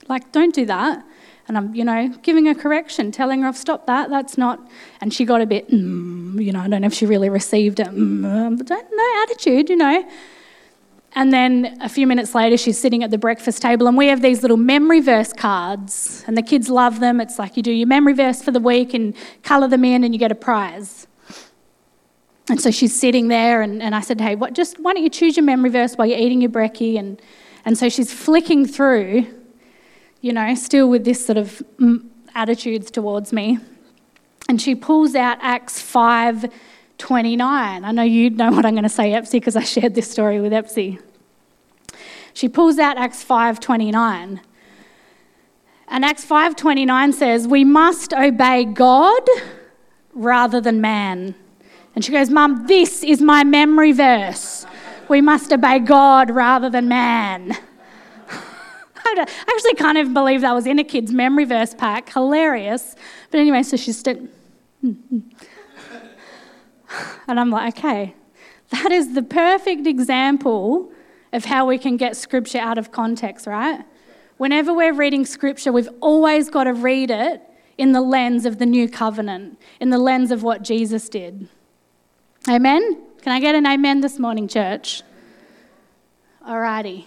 like, 0.07 0.31
don't 0.31 0.53
do 0.53 0.65
that. 0.65 1.03
And 1.47 1.57
I'm, 1.57 1.73
you 1.73 1.83
know, 1.83 2.09
giving 2.21 2.45
her 2.45 2.53
correction, 2.53 3.11
telling 3.11 3.41
her, 3.41 3.47
I've 3.47 3.57
stopped 3.57 3.87
that, 3.87 4.11
that's 4.11 4.37
not. 4.37 4.67
And 5.01 5.11
she 5.11 5.25
got 5.25 5.41
a 5.41 5.47
bit, 5.47 5.67
mm, 5.71 6.43
you 6.43 6.51
know, 6.51 6.59
I 6.59 6.67
don't 6.67 6.81
know 6.81 6.87
if 6.87 6.93
she 6.93 7.07
really 7.07 7.29
received 7.29 7.79
it. 7.79 7.87
Mm, 7.87 8.57
but 8.57 8.69
no 8.69 9.23
attitude, 9.23 9.69
you 9.69 9.75
know. 9.75 10.07
And 11.15 11.33
then 11.33 11.75
a 11.81 11.89
few 11.89 12.05
minutes 12.05 12.35
later, 12.35 12.55
she's 12.55 12.79
sitting 12.79 13.03
at 13.03 13.09
the 13.09 13.17
breakfast 13.17 13.63
table, 13.63 13.87
and 13.87 13.97
we 13.97 14.09
have 14.09 14.21
these 14.21 14.43
little 14.43 14.57
memory 14.57 14.99
verse 14.99 15.33
cards, 15.33 16.23
and 16.27 16.37
the 16.37 16.43
kids 16.43 16.69
love 16.69 16.99
them. 16.99 17.19
It's 17.19 17.39
like 17.39 17.57
you 17.57 17.63
do 17.63 17.71
your 17.71 17.87
memory 17.87 18.13
verse 18.13 18.43
for 18.43 18.51
the 18.51 18.59
week 18.59 18.93
and 18.93 19.15
colour 19.41 19.67
them 19.67 19.83
in, 19.83 20.03
and 20.03 20.13
you 20.13 20.19
get 20.19 20.31
a 20.31 20.35
prize. 20.35 21.07
And 22.49 22.59
so 22.59 22.71
she's 22.71 22.97
sitting 22.97 23.27
there, 23.27 23.61
and, 23.61 23.81
and 23.81 23.93
I 23.93 24.01
said, 24.01 24.19
Hey, 24.19 24.35
what, 24.35 24.53
just 24.53 24.79
why 24.79 24.93
don't 24.93 25.03
you 25.03 25.09
choose 25.09 25.37
your 25.37 25.45
memory 25.45 25.69
verse 25.69 25.95
while 25.95 26.07
you're 26.07 26.17
eating 26.17 26.41
your 26.41 26.49
brekkie? 26.49 26.97
And, 26.97 27.21
and 27.63 27.77
so 27.77 27.89
she's 27.89 28.11
flicking 28.11 28.65
through 28.65 29.27
you 30.21 30.33
know, 30.33 30.53
still 30.55 30.89
with 30.89 31.05
this 31.05 31.25
sort 31.25 31.37
of 31.37 31.63
mm, 31.79 32.05
attitudes 32.35 32.91
towards 32.91 33.31
me. 33.31 33.59
And 34.47 34.61
she 34.61 34.75
pulls 34.75 35.15
out 35.15 35.37
Acts 35.41 35.81
5 35.81 36.51
29. 36.97 37.85
I 37.85 37.91
know 37.91 38.01
you 38.01 38.29
know 38.29 38.51
what 38.51 38.65
I'm 38.65 38.73
going 38.73 38.83
to 38.83 38.89
say, 38.89 39.13
Epsy, 39.13 39.39
because 39.39 39.55
I 39.55 39.63
shared 39.63 39.95
this 39.95 40.11
story 40.11 40.41
with 40.41 40.51
Epsy. 40.51 40.99
She 42.33 42.49
pulls 42.49 42.77
out 42.77 42.97
Acts 42.97 43.23
5 43.23 43.59
29. 43.59 44.41
And 45.91 46.05
Acts 46.05 46.23
5:29 46.23 47.13
says, 47.13 47.47
"We 47.47 47.63
must 47.63 48.13
obey 48.13 48.63
God 48.63 49.27
rather 50.13 50.61
than 50.61 50.79
man." 50.79 51.33
And 51.99 52.05
she 52.05 52.13
goes, 52.13 52.29
"Mum, 52.29 52.65
this 52.65 53.03
is 53.03 53.21
my 53.21 53.43
memory 53.43 53.91
verse. 53.91 54.65
We 55.09 55.19
must 55.19 55.51
obey 55.51 55.79
God 55.79 56.31
rather 56.31 56.69
than 56.69 56.87
man." 56.87 57.51
I 59.05 59.25
actually 59.49 59.73
can't 59.73 59.97
even 59.97 60.13
believe 60.13 60.39
that 60.39 60.55
was 60.55 60.65
in 60.65 60.79
a 60.79 60.85
kid's 60.85 61.11
memory 61.11 61.43
verse 61.43 61.73
pack. 61.73 62.09
Hilarious. 62.13 62.95
But 63.31 63.41
anyway, 63.41 63.63
so 63.63 63.75
she's 63.75 63.99
still. 63.99 64.29
and 64.81 65.25
I'm 67.27 67.49
like, 67.49 67.77
okay, 67.77 68.15
that 68.69 68.93
is 68.93 69.13
the 69.13 69.21
perfect 69.21 69.85
example 69.85 70.93
of 71.33 71.43
how 71.43 71.65
we 71.65 71.77
can 71.77 71.97
get 71.97 72.15
scripture 72.15 72.59
out 72.59 72.77
of 72.77 72.93
context, 72.93 73.45
right? 73.45 73.83
Whenever 74.37 74.73
we're 74.73 74.93
reading 74.93 75.25
scripture, 75.25 75.73
we've 75.73 75.89
always 75.99 76.49
got 76.49 76.63
to 76.63 76.73
read 76.73 77.11
it 77.11 77.41
in 77.77 77.91
the 77.91 77.99
lens 77.99 78.45
of 78.45 78.57
the 78.57 78.65
new 78.65 78.87
covenant, 78.87 79.59
in 79.81 79.89
the 79.89 79.99
lens 79.99 80.31
of 80.31 80.43
what 80.43 80.63
Jesus 80.63 81.09
did. 81.09 81.49
Amen? 82.49 82.97
Can 83.21 83.31
I 83.31 83.39
get 83.39 83.53
an 83.53 83.67
amen 83.67 84.01
this 84.01 84.17
morning, 84.17 84.47
church? 84.47 85.03
Alrighty. 86.43 87.05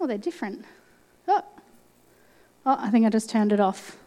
Oh, 0.00 0.06
they're 0.06 0.16
different. 0.16 0.64
Oh. 1.28 1.42
oh, 2.64 2.76
I 2.78 2.90
think 2.90 3.04
I 3.04 3.10
just 3.10 3.28
turned 3.28 3.52
it 3.52 3.60
off. 3.60 3.98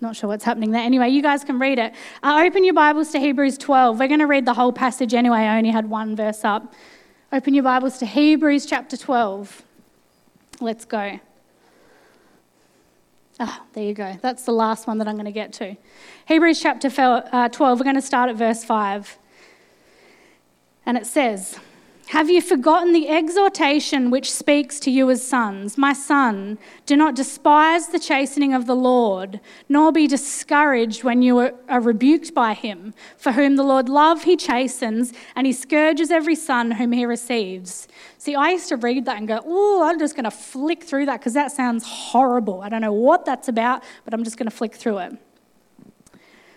Not 0.00 0.14
sure 0.14 0.28
what's 0.28 0.44
happening 0.44 0.70
there. 0.70 0.82
Anyway, 0.82 1.08
you 1.08 1.22
guys 1.22 1.42
can 1.42 1.58
read 1.58 1.80
it. 1.80 1.92
Uh, 2.22 2.44
open 2.46 2.62
your 2.62 2.74
Bibles 2.74 3.10
to 3.10 3.18
Hebrews 3.18 3.58
12. 3.58 3.98
We're 3.98 4.06
going 4.06 4.20
to 4.20 4.26
read 4.28 4.46
the 4.46 4.54
whole 4.54 4.72
passage 4.72 5.12
anyway. 5.12 5.38
I 5.38 5.58
only 5.58 5.70
had 5.70 5.90
one 5.90 6.14
verse 6.14 6.44
up. 6.44 6.72
Open 7.32 7.52
your 7.52 7.64
Bibles 7.64 7.98
to 7.98 8.06
Hebrews 8.06 8.64
chapter 8.64 8.96
12. 8.96 9.62
Let's 10.60 10.84
go. 10.84 11.18
Ah, 13.44 13.60
there 13.72 13.82
you 13.82 13.92
go. 13.92 14.16
That's 14.22 14.44
the 14.44 14.52
last 14.52 14.86
one 14.86 14.98
that 14.98 15.08
I'm 15.08 15.16
going 15.16 15.24
to 15.24 15.32
get 15.32 15.52
to. 15.54 15.76
Hebrews 16.28 16.60
chapter 16.60 16.88
uh, 16.96 17.48
12, 17.48 17.80
we're 17.80 17.82
going 17.82 17.96
to 17.96 18.00
start 18.00 18.30
at 18.30 18.36
verse 18.36 18.62
5. 18.62 19.18
And 20.86 20.96
it 20.96 21.06
says, 21.06 21.58
have 22.12 22.28
you 22.28 22.42
forgotten 22.42 22.92
the 22.92 23.08
exhortation 23.08 24.10
which 24.10 24.30
speaks 24.30 24.78
to 24.80 24.90
you 24.90 25.10
as 25.10 25.26
sons? 25.26 25.78
My 25.78 25.94
son, 25.94 26.58
do 26.84 26.94
not 26.94 27.14
despise 27.14 27.88
the 27.88 27.98
chastening 27.98 28.52
of 28.52 28.66
the 28.66 28.76
Lord, 28.76 29.40
nor 29.66 29.92
be 29.92 30.06
discouraged 30.06 31.04
when 31.04 31.22
you 31.22 31.38
are 31.38 31.80
rebuked 31.80 32.34
by 32.34 32.52
him. 32.52 32.92
For 33.16 33.32
whom 33.32 33.56
the 33.56 33.62
Lord 33.62 33.88
love, 33.88 34.24
he 34.24 34.36
chastens, 34.36 35.14
and 35.34 35.46
he 35.46 35.54
scourges 35.54 36.10
every 36.10 36.34
son 36.34 36.72
whom 36.72 36.92
he 36.92 37.06
receives. 37.06 37.88
See, 38.18 38.34
I 38.34 38.50
used 38.50 38.68
to 38.68 38.76
read 38.76 39.06
that 39.06 39.16
and 39.16 39.26
go, 39.26 39.40
oh, 39.46 39.82
I'm 39.82 39.98
just 39.98 40.14
going 40.14 40.24
to 40.24 40.30
flick 40.30 40.84
through 40.84 41.06
that 41.06 41.20
because 41.20 41.32
that 41.32 41.50
sounds 41.50 41.82
horrible. 41.86 42.60
I 42.60 42.68
don't 42.68 42.82
know 42.82 42.92
what 42.92 43.24
that's 43.24 43.48
about, 43.48 43.82
but 44.04 44.12
I'm 44.12 44.22
just 44.22 44.36
going 44.36 44.50
to 44.50 44.54
flick 44.54 44.74
through 44.74 44.98
it. 44.98 45.16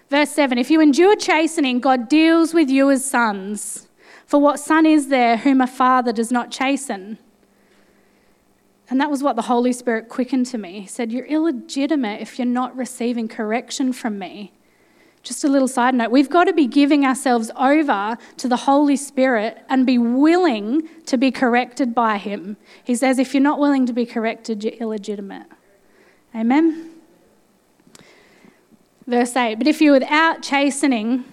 Verse 0.10 0.32
7 0.32 0.58
If 0.58 0.70
you 0.70 0.82
endure 0.82 1.16
chastening, 1.16 1.80
God 1.80 2.10
deals 2.10 2.54
with 2.54 2.70
you 2.70 2.92
as 2.92 3.10
sons. 3.10 3.85
For 4.26 4.40
what 4.40 4.60
son 4.60 4.86
is 4.86 5.10
there 5.10 5.38
whom 5.38 5.62
a 5.62 5.68
father 5.68 6.12
does 6.12 6.32
not 6.32 6.52
chasten? 6.52 7.20
And 8.90 9.00
that 9.02 9.10
was 9.10 9.24
what 9.24 9.36
the 9.36 9.44
Holy 9.44 9.74
Spirit 9.74 10.10
quickened 10.10 10.46
to 10.48 10.58
me. 10.58 10.82
He 10.82 10.88
said, 10.88 11.12
You're 11.12 11.26
illegitimate 11.26 12.22
if 12.22 12.38
you're 12.38 12.46
not 12.46 12.76
receiving 12.76 13.28
correction 13.28 13.94
from 13.94 14.20
me. 14.20 14.52
Just 15.24 15.44
a 15.44 15.48
little 15.48 15.68
side 15.68 15.96
note 15.96 16.12
we've 16.12 16.30
got 16.30 16.44
to 16.44 16.54
be 16.54 16.68
giving 16.68 17.04
ourselves 17.04 17.50
over 17.58 18.16
to 18.38 18.48
the 18.48 18.58
Holy 18.58 18.96
Spirit 18.96 19.58
and 19.70 19.86
be 19.86 19.98
willing 19.98 20.88
to 21.08 21.18
be 21.18 21.32
corrected 21.32 21.96
by 21.96 22.18
Him. 22.18 22.58
He 22.84 22.94
says, 22.94 23.18
If 23.18 23.34
you're 23.34 23.42
not 23.42 23.60
willing 23.60 23.88
to 23.88 23.94
be 23.94 24.06
corrected, 24.06 24.64
you're 24.64 24.74
illegitimate. 24.74 25.48
Amen? 26.36 26.92
Verse 29.08 29.36
8 29.36 29.56
But 29.56 29.68
if 29.68 29.82
you're 29.82 29.94
without 29.94 30.44
chastening, 30.44 31.26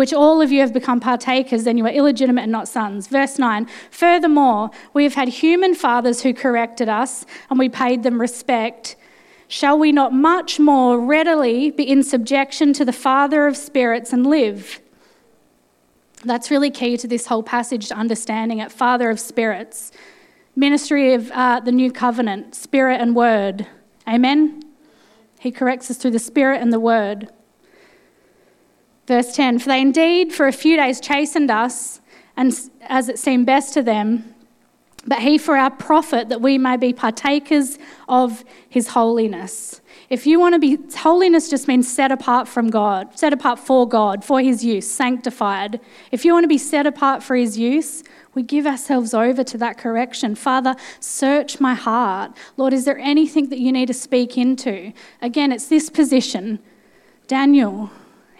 which 0.00 0.14
all 0.14 0.40
of 0.40 0.50
you 0.50 0.60
have 0.60 0.72
become 0.72 0.98
partakers, 0.98 1.64
then 1.64 1.76
you 1.76 1.84
are 1.84 1.90
illegitimate 1.90 2.44
and 2.44 2.50
not 2.50 2.66
sons. 2.66 3.06
Verse 3.06 3.38
9 3.38 3.66
Furthermore, 3.90 4.70
we 4.94 5.04
have 5.04 5.12
had 5.12 5.28
human 5.28 5.74
fathers 5.74 6.22
who 6.22 6.32
corrected 6.32 6.88
us, 6.88 7.26
and 7.50 7.58
we 7.58 7.68
paid 7.68 8.02
them 8.02 8.18
respect. 8.18 8.96
Shall 9.46 9.78
we 9.78 9.92
not 9.92 10.14
much 10.14 10.58
more 10.58 10.98
readily 10.98 11.70
be 11.70 11.82
in 11.82 12.02
subjection 12.02 12.72
to 12.72 12.84
the 12.86 12.94
Father 12.94 13.46
of 13.46 13.58
spirits 13.58 14.10
and 14.10 14.26
live? 14.26 14.80
That's 16.24 16.50
really 16.50 16.70
key 16.70 16.96
to 16.96 17.06
this 17.06 17.26
whole 17.26 17.42
passage 17.42 17.88
to 17.88 17.94
understanding 17.94 18.58
it. 18.58 18.72
Father 18.72 19.10
of 19.10 19.20
spirits, 19.20 19.92
ministry 20.56 21.12
of 21.12 21.30
uh, 21.32 21.60
the 21.60 21.72
new 21.72 21.92
covenant, 21.92 22.54
spirit 22.54 23.02
and 23.02 23.14
word. 23.14 23.66
Amen? 24.08 24.62
He 25.38 25.50
corrects 25.50 25.90
us 25.90 25.98
through 25.98 26.12
the 26.12 26.18
spirit 26.18 26.62
and 26.62 26.72
the 26.72 26.80
word. 26.80 27.28
Verse 29.10 29.34
10 29.34 29.58
For 29.58 29.70
they 29.70 29.80
indeed 29.80 30.32
for 30.32 30.46
a 30.46 30.52
few 30.52 30.76
days 30.76 31.00
chastened 31.00 31.50
us, 31.50 32.00
and 32.36 32.56
as 32.82 33.08
it 33.08 33.18
seemed 33.18 33.44
best 33.44 33.74
to 33.74 33.82
them, 33.82 34.36
but 35.04 35.18
he 35.18 35.36
for 35.36 35.56
our 35.56 35.72
profit, 35.72 36.28
that 36.28 36.40
we 36.40 36.58
may 36.58 36.76
be 36.76 36.92
partakers 36.92 37.76
of 38.08 38.44
his 38.68 38.86
holiness. 38.86 39.80
If 40.10 40.28
you 40.28 40.38
want 40.38 40.54
to 40.54 40.60
be, 40.60 40.78
holiness 40.96 41.50
just 41.50 41.66
means 41.66 41.92
set 41.92 42.12
apart 42.12 42.46
from 42.46 42.70
God, 42.70 43.18
set 43.18 43.32
apart 43.32 43.58
for 43.58 43.88
God, 43.88 44.24
for 44.24 44.40
his 44.40 44.64
use, 44.64 44.88
sanctified. 44.88 45.80
If 46.12 46.24
you 46.24 46.32
want 46.32 46.44
to 46.44 46.48
be 46.48 46.56
set 46.56 46.86
apart 46.86 47.20
for 47.20 47.34
his 47.34 47.58
use, 47.58 48.04
we 48.34 48.44
give 48.44 48.64
ourselves 48.64 49.12
over 49.12 49.42
to 49.42 49.58
that 49.58 49.76
correction. 49.76 50.36
Father, 50.36 50.76
search 51.00 51.58
my 51.58 51.74
heart. 51.74 52.30
Lord, 52.56 52.72
is 52.72 52.84
there 52.84 52.98
anything 52.98 53.48
that 53.48 53.58
you 53.58 53.72
need 53.72 53.86
to 53.86 53.94
speak 53.94 54.38
into? 54.38 54.92
Again, 55.20 55.50
it's 55.50 55.66
this 55.66 55.90
position. 55.90 56.60
Daniel, 57.26 57.90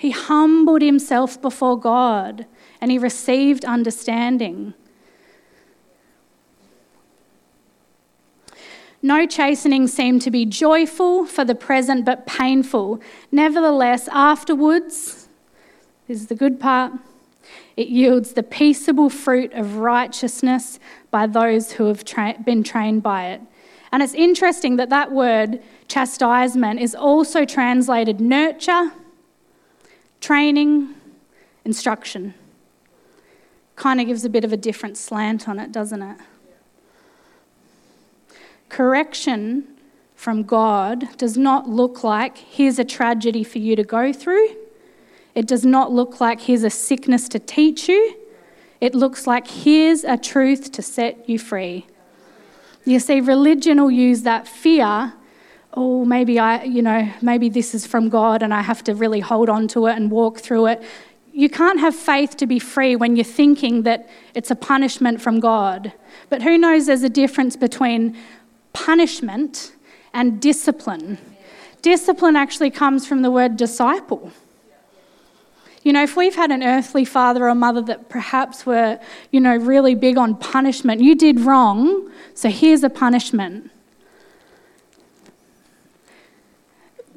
he 0.00 0.12
humbled 0.12 0.80
himself 0.80 1.42
before 1.42 1.78
God 1.78 2.46
and 2.80 2.90
he 2.90 2.96
received 2.96 3.66
understanding. 3.66 4.72
No 9.02 9.26
chastening 9.26 9.86
seemed 9.88 10.22
to 10.22 10.30
be 10.30 10.46
joyful 10.46 11.26
for 11.26 11.44
the 11.44 11.54
present, 11.54 12.06
but 12.06 12.26
painful. 12.26 13.02
Nevertheless, 13.30 14.08
afterwards, 14.10 15.28
this 16.08 16.22
is 16.22 16.26
the 16.28 16.34
good 16.34 16.58
part, 16.58 16.94
it 17.76 17.88
yields 17.88 18.32
the 18.32 18.42
peaceable 18.42 19.10
fruit 19.10 19.52
of 19.52 19.76
righteousness 19.76 20.78
by 21.10 21.26
those 21.26 21.72
who 21.72 21.84
have 21.84 22.06
tra- 22.06 22.36
been 22.42 22.62
trained 22.62 23.02
by 23.02 23.26
it. 23.26 23.42
And 23.92 24.02
it's 24.02 24.14
interesting 24.14 24.76
that 24.76 24.88
that 24.88 25.12
word, 25.12 25.62
chastisement, 25.88 26.80
is 26.80 26.94
also 26.94 27.44
translated 27.44 28.18
nurture 28.18 28.92
Training, 30.20 30.94
instruction. 31.64 32.34
Kind 33.76 34.00
of 34.00 34.06
gives 34.06 34.24
a 34.24 34.28
bit 34.28 34.44
of 34.44 34.52
a 34.52 34.56
different 34.56 34.96
slant 34.96 35.48
on 35.48 35.58
it, 35.58 35.72
doesn't 35.72 36.02
it? 36.02 36.18
Correction 38.68 39.66
from 40.14 40.42
God 40.42 41.16
does 41.16 41.38
not 41.38 41.68
look 41.68 42.04
like 42.04 42.36
here's 42.36 42.78
a 42.78 42.84
tragedy 42.84 43.42
for 43.42 43.58
you 43.58 43.74
to 43.74 43.82
go 43.82 44.12
through. 44.12 44.54
It 45.34 45.46
does 45.46 45.64
not 45.64 45.92
look 45.92 46.20
like 46.20 46.42
here's 46.42 46.62
a 46.62 46.70
sickness 46.70 47.28
to 47.30 47.38
teach 47.38 47.88
you. 47.88 48.16
It 48.80 48.94
looks 48.94 49.26
like 49.26 49.48
here's 49.48 50.04
a 50.04 50.16
truth 50.16 50.72
to 50.72 50.82
set 50.82 51.28
you 51.28 51.38
free. 51.38 51.86
You 52.84 53.00
see, 53.00 53.20
religion 53.20 53.80
will 53.80 53.90
use 53.90 54.22
that 54.22 54.46
fear 54.46 55.14
oh, 55.74 56.04
maybe 56.04 56.38
I, 56.38 56.64
you 56.64 56.82
know, 56.82 57.10
maybe 57.22 57.48
this 57.48 57.74
is 57.74 57.86
from 57.86 58.08
God 58.08 58.42
and 58.42 58.52
I 58.52 58.62
have 58.62 58.82
to 58.84 58.94
really 58.94 59.20
hold 59.20 59.48
on 59.48 59.68
to 59.68 59.86
it 59.86 59.96
and 59.96 60.10
walk 60.10 60.40
through 60.40 60.66
it. 60.66 60.82
You 61.32 61.48
can't 61.48 61.78
have 61.78 61.94
faith 61.94 62.36
to 62.38 62.46
be 62.46 62.58
free 62.58 62.96
when 62.96 63.14
you're 63.16 63.24
thinking 63.24 63.82
that 63.82 64.08
it's 64.34 64.50
a 64.50 64.56
punishment 64.56 65.20
from 65.20 65.38
God. 65.38 65.92
But 66.28 66.42
who 66.42 66.58
knows 66.58 66.86
there's 66.86 67.04
a 67.04 67.08
difference 67.08 67.56
between 67.56 68.16
punishment 68.72 69.72
and 70.12 70.40
discipline. 70.40 71.18
Discipline 71.82 72.36
actually 72.36 72.70
comes 72.70 73.06
from 73.06 73.22
the 73.22 73.30
word 73.30 73.56
disciple. 73.56 74.32
You 75.82 75.94
know, 75.94 76.02
if 76.02 76.16
we've 76.16 76.34
had 76.34 76.50
an 76.50 76.62
earthly 76.62 77.04
father 77.04 77.48
or 77.48 77.54
mother 77.54 77.80
that 77.82 78.10
perhaps 78.10 78.66
were, 78.66 78.98
you 79.30 79.40
know, 79.40 79.56
really 79.56 79.94
big 79.94 80.18
on 80.18 80.36
punishment, 80.36 81.00
you 81.00 81.14
did 81.14 81.40
wrong, 81.40 82.10
so 82.34 82.50
here's 82.50 82.82
a 82.82 82.90
punishment. 82.90 83.70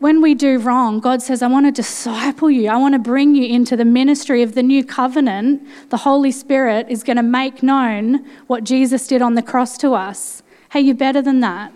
When 0.04 0.22
we 0.22 0.36
do 0.36 0.60
wrong, 0.60 1.00
God 1.00 1.22
says, 1.22 1.42
I 1.42 1.48
want 1.48 1.66
to 1.66 1.72
disciple 1.72 2.52
you. 2.52 2.68
I 2.68 2.76
want 2.76 2.92
to 2.92 3.00
bring 3.00 3.36
you 3.36 3.48
into 3.48 3.78
the 3.78 3.86
ministry 3.86 4.44
of 4.44 4.54
the 4.54 4.62
new 4.62 4.84
covenant. 4.84 5.66
The 5.92 5.96
Holy 5.96 6.30
Spirit 6.30 6.88
is 6.90 7.04
going 7.04 7.16
to 7.16 7.24
make 7.24 7.64
known 7.64 8.30
what 8.48 8.66
Jesus 8.66 9.08
did 9.08 9.22
on 9.22 9.36
the 9.36 9.42
cross 9.42 9.78
to 9.78 9.94
us. 9.94 10.44
Hey, 10.74 10.82
you're 10.82 10.94
better 10.94 11.22
than 11.22 11.40
that. 11.40 11.72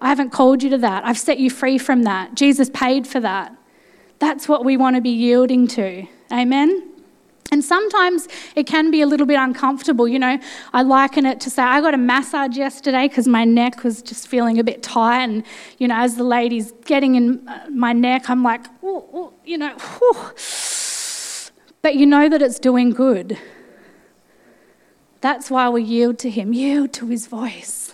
I 0.00 0.08
haven't 0.10 0.30
called 0.30 0.62
you 0.62 0.70
to 0.70 0.78
that. 0.78 1.04
I've 1.04 1.18
set 1.18 1.40
you 1.40 1.50
free 1.50 1.76
from 1.76 2.04
that. 2.04 2.36
Jesus 2.36 2.70
paid 2.72 3.04
for 3.04 3.18
that. 3.18 3.52
That's 4.20 4.48
what 4.48 4.64
we 4.64 4.76
want 4.76 4.94
to 4.94 5.02
be 5.02 5.10
yielding 5.10 5.66
to. 5.66 6.06
Amen. 6.30 6.85
And 7.52 7.64
sometimes 7.64 8.28
it 8.56 8.66
can 8.66 8.90
be 8.90 9.00
a 9.00 9.06
little 9.06 9.26
bit 9.26 9.38
uncomfortable. 9.38 10.08
You 10.08 10.18
know, 10.18 10.38
I 10.72 10.82
liken 10.82 11.26
it 11.26 11.40
to 11.40 11.50
say, 11.50 11.62
I 11.62 11.80
got 11.80 11.94
a 11.94 11.98
massage 11.98 12.56
yesterday 12.56 13.08
because 13.08 13.28
my 13.28 13.44
neck 13.44 13.84
was 13.84 14.02
just 14.02 14.26
feeling 14.28 14.58
a 14.58 14.64
bit 14.64 14.82
tight. 14.82 15.22
And, 15.22 15.44
you 15.78 15.88
know, 15.88 15.96
as 15.96 16.16
the 16.16 16.24
lady's 16.24 16.72
getting 16.84 17.14
in 17.14 17.46
uh, 17.48 17.66
my 17.70 17.92
neck, 17.92 18.28
I'm 18.28 18.42
like, 18.42 18.66
ooh, 18.82 19.04
ooh, 19.14 19.32
you 19.44 19.58
know, 19.58 19.76
but 21.82 21.94
you 21.94 22.06
know 22.06 22.28
that 22.28 22.42
it's 22.42 22.58
doing 22.58 22.90
good. 22.90 23.38
That's 25.20 25.50
why 25.50 25.68
we 25.68 25.82
yield 25.82 26.18
to 26.20 26.30
Him, 26.30 26.52
yield 26.52 26.92
to 26.94 27.06
His 27.06 27.26
voice. 27.26 27.92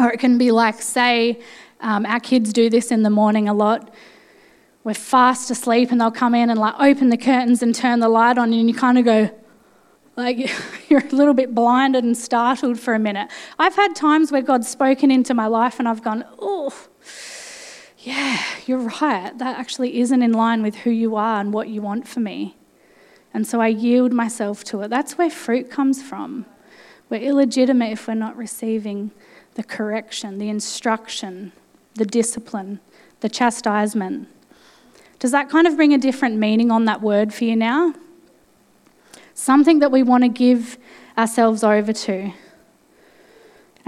Or 0.00 0.10
it 0.10 0.18
can 0.18 0.38
be 0.38 0.50
like, 0.50 0.80
say, 0.82 1.40
um, 1.80 2.06
our 2.06 2.18
kids 2.18 2.52
do 2.52 2.70
this 2.70 2.90
in 2.90 3.02
the 3.02 3.10
morning 3.10 3.48
a 3.48 3.54
lot 3.54 3.92
we're 4.84 4.94
fast 4.94 5.50
asleep 5.50 5.90
and 5.90 6.00
they'll 6.00 6.10
come 6.10 6.34
in 6.34 6.50
and 6.50 6.60
like 6.60 6.74
open 6.78 7.08
the 7.08 7.16
curtains 7.16 7.62
and 7.62 7.74
turn 7.74 8.00
the 8.00 8.08
light 8.08 8.38
on 8.38 8.52
and 8.52 8.68
you 8.68 8.74
kind 8.74 8.98
of 8.98 9.04
go 9.04 9.30
like 10.16 10.50
you're 10.88 11.04
a 11.04 11.14
little 11.14 11.34
bit 11.34 11.54
blinded 11.54 12.04
and 12.04 12.16
startled 12.16 12.78
for 12.78 12.94
a 12.94 12.98
minute 12.98 13.30
i've 13.58 13.74
had 13.74 13.96
times 13.96 14.30
where 14.30 14.42
god's 14.42 14.68
spoken 14.68 15.10
into 15.10 15.34
my 15.34 15.46
life 15.46 15.78
and 15.78 15.88
i've 15.88 16.02
gone 16.02 16.24
oh 16.38 16.72
yeah, 18.04 18.42
you're 18.66 18.78
right. 19.00 19.36
That 19.38 19.58
actually 19.58 19.98
isn't 20.00 20.22
in 20.22 20.32
line 20.32 20.62
with 20.62 20.76
who 20.76 20.90
you 20.90 21.16
are 21.16 21.40
and 21.40 21.54
what 21.54 21.68
you 21.68 21.80
want 21.80 22.06
for 22.06 22.20
me. 22.20 22.54
And 23.32 23.46
so 23.46 23.62
I 23.62 23.68
yield 23.68 24.12
myself 24.12 24.62
to 24.64 24.82
it. 24.82 24.88
That's 24.88 25.16
where 25.16 25.30
fruit 25.30 25.70
comes 25.70 26.02
from. 26.02 26.44
We're 27.08 27.22
illegitimate 27.22 27.92
if 27.92 28.06
we're 28.06 28.14
not 28.14 28.36
receiving 28.36 29.10
the 29.54 29.62
correction, 29.64 30.38
the 30.38 30.50
instruction, 30.50 31.52
the 31.94 32.04
discipline, 32.04 32.80
the 33.20 33.30
chastisement. 33.30 34.28
Does 35.24 35.30
that 35.30 35.48
kind 35.48 35.66
of 35.66 35.76
bring 35.76 35.94
a 35.94 35.96
different 35.96 36.36
meaning 36.36 36.70
on 36.70 36.84
that 36.84 37.00
word 37.00 37.32
for 37.32 37.44
you 37.44 37.56
now? 37.56 37.94
Something 39.32 39.78
that 39.78 39.90
we 39.90 40.02
want 40.02 40.22
to 40.22 40.28
give 40.28 40.76
ourselves 41.16 41.64
over 41.64 41.94
to. 41.94 42.30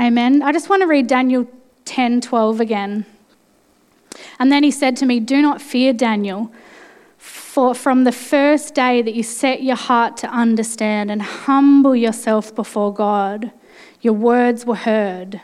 Amen. 0.00 0.40
I 0.40 0.50
just 0.50 0.70
want 0.70 0.80
to 0.80 0.86
read 0.86 1.08
Daniel 1.08 1.46
10 1.84 2.22
12 2.22 2.58
again. 2.58 3.04
And 4.38 4.50
then 4.50 4.62
he 4.62 4.70
said 4.70 4.96
to 4.96 5.04
me, 5.04 5.20
Do 5.20 5.42
not 5.42 5.60
fear, 5.60 5.92
Daniel, 5.92 6.50
for 7.18 7.74
from 7.74 8.04
the 8.04 8.12
first 8.12 8.74
day 8.74 9.02
that 9.02 9.14
you 9.14 9.22
set 9.22 9.62
your 9.62 9.76
heart 9.76 10.16
to 10.16 10.28
understand 10.28 11.10
and 11.10 11.20
humble 11.20 11.94
yourself 11.94 12.54
before 12.54 12.94
God, 12.94 13.52
your 14.00 14.14
words 14.14 14.64
were 14.64 14.74
heard. 14.74 15.42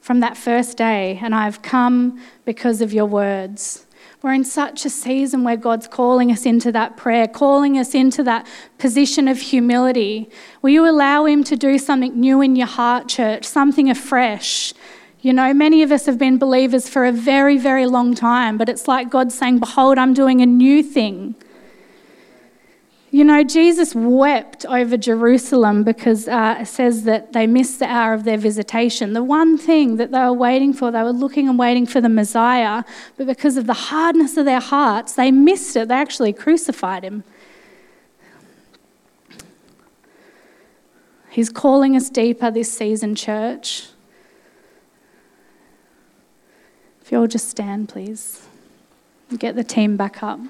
From 0.00 0.20
that 0.20 0.36
first 0.36 0.76
day, 0.76 1.18
and 1.20 1.34
I 1.34 1.46
have 1.46 1.60
come 1.60 2.20
because 2.44 2.80
of 2.80 2.92
your 2.92 3.06
words. 3.06 3.83
We're 4.24 4.32
in 4.32 4.44
such 4.44 4.86
a 4.86 4.88
season 4.88 5.44
where 5.44 5.58
God's 5.58 5.86
calling 5.86 6.32
us 6.32 6.46
into 6.46 6.72
that 6.72 6.96
prayer, 6.96 7.28
calling 7.28 7.76
us 7.76 7.94
into 7.94 8.22
that 8.22 8.46
position 8.78 9.28
of 9.28 9.38
humility. 9.38 10.30
Will 10.62 10.70
you 10.70 10.88
allow 10.88 11.26
Him 11.26 11.44
to 11.44 11.56
do 11.56 11.76
something 11.76 12.18
new 12.18 12.40
in 12.40 12.56
your 12.56 12.66
heart, 12.66 13.06
church, 13.06 13.44
something 13.44 13.90
afresh? 13.90 14.72
You 15.20 15.34
know, 15.34 15.52
many 15.52 15.82
of 15.82 15.92
us 15.92 16.06
have 16.06 16.16
been 16.16 16.38
believers 16.38 16.88
for 16.88 17.04
a 17.04 17.12
very, 17.12 17.58
very 17.58 17.84
long 17.84 18.14
time, 18.14 18.56
but 18.56 18.70
it's 18.70 18.88
like 18.88 19.10
God 19.10 19.30
saying, 19.30 19.58
Behold, 19.58 19.98
I'm 19.98 20.14
doing 20.14 20.40
a 20.40 20.46
new 20.46 20.82
thing. 20.82 21.34
You 23.14 23.22
know, 23.22 23.44
Jesus 23.44 23.94
wept 23.94 24.66
over 24.66 24.96
Jerusalem 24.96 25.84
because 25.84 26.26
uh, 26.26 26.56
it 26.62 26.66
says 26.66 27.04
that 27.04 27.32
they 27.32 27.46
missed 27.46 27.78
the 27.78 27.86
hour 27.86 28.12
of 28.12 28.24
their 28.24 28.36
visitation. 28.36 29.12
The 29.12 29.22
one 29.22 29.56
thing 29.56 29.98
that 29.98 30.10
they 30.10 30.18
were 30.18 30.32
waiting 30.32 30.72
for, 30.72 30.90
they 30.90 31.00
were 31.00 31.12
looking 31.12 31.48
and 31.48 31.56
waiting 31.56 31.86
for 31.86 32.00
the 32.00 32.08
Messiah, 32.08 32.82
but 33.16 33.28
because 33.28 33.56
of 33.56 33.68
the 33.68 33.72
hardness 33.72 34.36
of 34.36 34.46
their 34.46 34.58
hearts, 34.58 35.12
they 35.12 35.30
missed 35.30 35.76
it. 35.76 35.86
They 35.86 35.94
actually 35.94 36.32
crucified 36.32 37.04
him. 37.04 37.22
He's 41.30 41.50
calling 41.50 41.94
us 41.94 42.10
deeper 42.10 42.50
this 42.50 42.76
season, 42.76 43.14
church. 43.14 43.90
If 47.00 47.12
you'll 47.12 47.28
just 47.28 47.48
stand, 47.48 47.90
please. 47.90 48.44
Get 49.38 49.54
the 49.54 49.62
team 49.62 49.96
back 49.96 50.20
up. 50.20 50.40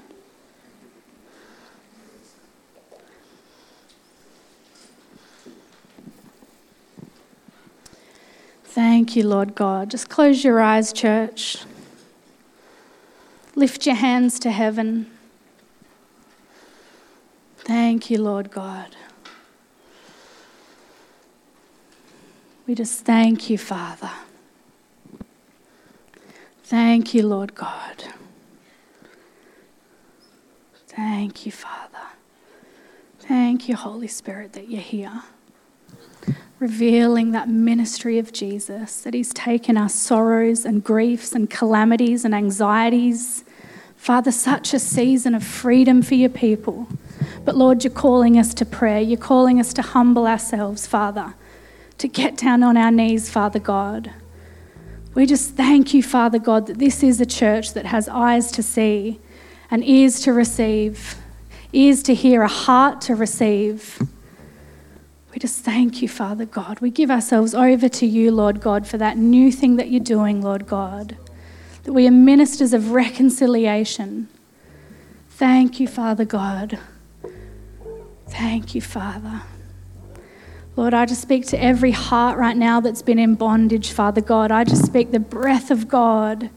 Thank 8.74 9.14
you, 9.14 9.24
Lord 9.24 9.54
God. 9.54 9.92
Just 9.92 10.08
close 10.08 10.42
your 10.42 10.60
eyes, 10.60 10.92
church. 10.92 11.58
Lift 13.54 13.86
your 13.86 13.94
hands 13.94 14.40
to 14.40 14.50
heaven. 14.50 15.08
Thank 17.58 18.10
you, 18.10 18.20
Lord 18.20 18.50
God. 18.50 18.96
We 22.66 22.74
just 22.74 23.04
thank 23.04 23.48
you, 23.48 23.58
Father. 23.58 24.10
Thank 26.64 27.14
you, 27.14 27.24
Lord 27.28 27.54
God. 27.54 28.02
Thank 30.88 31.46
you, 31.46 31.52
Father. 31.52 32.08
Thank 33.20 33.68
you, 33.68 33.76
Holy 33.76 34.08
Spirit, 34.08 34.52
that 34.54 34.68
you're 34.68 34.80
here. 34.80 35.22
Revealing 36.58 37.32
that 37.32 37.48
ministry 37.48 38.18
of 38.18 38.32
Jesus, 38.32 39.00
that 39.02 39.14
He's 39.14 39.32
taken 39.32 39.76
our 39.76 39.88
sorrows 39.88 40.64
and 40.64 40.82
griefs 40.82 41.32
and 41.32 41.50
calamities 41.50 42.24
and 42.24 42.34
anxieties. 42.34 43.44
Father, 43.96 44.32
such 44.32 44.72
a 44.74 44.78
season 44.78 45.34
of 45.34 45.42
freedom 45.42 46.02
for 46.02 46.14
your 46.14 46.30
people. 46.30 46.86
But 47.44 47.56
Lord, 47.56 47.84
you're 47.84 47.92
calling 47.92 48.38
us 48.38 48.54
to 48.54 48.64
prayer. 48.64 49.00
You're 49.00 49.18
calling 49.18 49.58
us 49.58 49.72
to 49.74 49.82
humble 49.82 50.26
ourselves, 50.26 50.86
Father, 50.86 51.34
to 51.98 52.08
get 52.08 52.36
down 52.36 52.62
on 52.62 52.76
our 52.76 52.90
knees, 52.90 53.30
Father 53.30 53.58
God 53.58 54.12
we 55.14 55.26
just 55.26 55.54
thank 55.54 55.94
you, 55.94 56.02
Father 56.02 56.40
God, 56.40 56.66
that 56.66 56.78
this 56.78 57.02
is 57.02 57.20
a 57.20 57.26
church 57.26 57.72
that 57.74 57.86
has 57.86 58.08
eyes 58.08 58.50
to 58.52 58.62
see 58.62 59.20
and 59.70 59.84
ears 59.84 60.20
to 60.22 60.32
receive, 60.32 61.16
ears 61.72 62.02
to 62.04 62.14
hear, 62.14 62.42
a 62.42 62.48
heart 62.48 63.00
to 63.02 63.14
receive. 63.14 64.02
We 65.34 65.40
just 65.40 65.64
thank 65.64 66.00
you, 66.00 66.06
Father 66.08 66.46
God. 66.46 66.78
We 66.78 66.90
give 66.90 67.10
ourselves 67.10 67.56
over 67.56 67.88
to 67.88 68.06
you, 68.06 68.30
Lord 68.30 68.60
God, 68.60 68.86
for 68.86 68.98
that 68.98 69.18
new 69.18 69.50
thing 69.50 69.74
that 69.76 69.90
you're 69.90 69.98
doing, 69.98 70.40
Lord 70.40 70.68
God. 70.68 71.16
That 71.82 71.92
we 71.92 72.06
are 72.06 72.12
ministers 72.12 72.72
of 72.72 72.92
reconciliation. 72.92 74.28
Thank 75.30 75.80
you, 75.80 75.88
Father 75.88 76.24
God. 76.24 76.78
Thank 78.28 78.76
you, 78.76 78.80
Father. 78.80 79.42
Lord, 80.76 80.94
I 80.94 81.04
just 81.04 81.22
speak 81.22 81.46
to 81.46 81.60
every 81.60 81.90
heart 81.90 82.38
right 82.38 82.56
now 82.56 82.78
that's 82.78 83.02
been 83.02 83.18
in 83.18 83.34
bondage, 83.34 83.90
Father 83.90 84.20
God. 84.20 84.52
I 84.52 84.62
just 84.62 84.86
speak 84.86 85.10
the 85.10 85.18
breath 85.18 85.72
of 85.72 85.88
God 85.88 86.48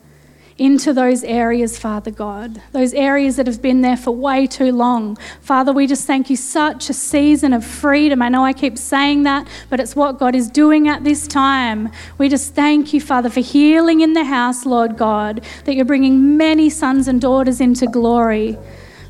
into 0.58 0.92
those 0.92 1.24
areas, 1.24 1.78
Father 1.78 2.10
God, 2.10 2.62
those 2.72 2.94
areas 2.94 3.36
that 3.36 3.46
have 3.46 3.62
been 3.62 3.82
there 3.82 3.98
for 3.98 4.12
way 4.12 4.48
too 4.48 4.72
long. 4.72 5.16
Father, 5.42 5.72
we 5.72 5.86
just 5.86 6.08
thank 6.08 6.30
you 6.30 6.36
such 6.36 6.90
a 6.90 6.94
season 6.94 7.54
of 7.54 7.64
freedom. 7.64 8.22
I 8.22 8.30
know 8.30 8.44
I 8.44 8.54
keep 8.54 8.78
saying 8.78 9.24
that, 9.24 9.48
but 9.70 9.80
it's 9.80 9.96
what 9.96 10.18
God 10.18 10.36
is 10.36 10.50
doing 10.50 10.88
at 10.88 11.04
this 11.04 11.28
time. 11.28 11.90
We 12.18 12.28
just 12.28 12.56
thank 12.56 12.94
you, 12.94 13.00
Father, 13.00 13.30
for 13.30 13.42
healing 13.42 14.02
in 14.02 14.14
the 14.14 14.26
house, 14.26 14.66
Lord 14.66 14.98
God, 14.98 15.46
that 15.66 15.76
you're 15.76 15.86
bringing 15.86 16.38
many 16.38 16.70
sons 16.70 17.08
and 17.08 17.22
daughters 17.22 17.62
into 17.62 17.86
glory. 17.86 18.58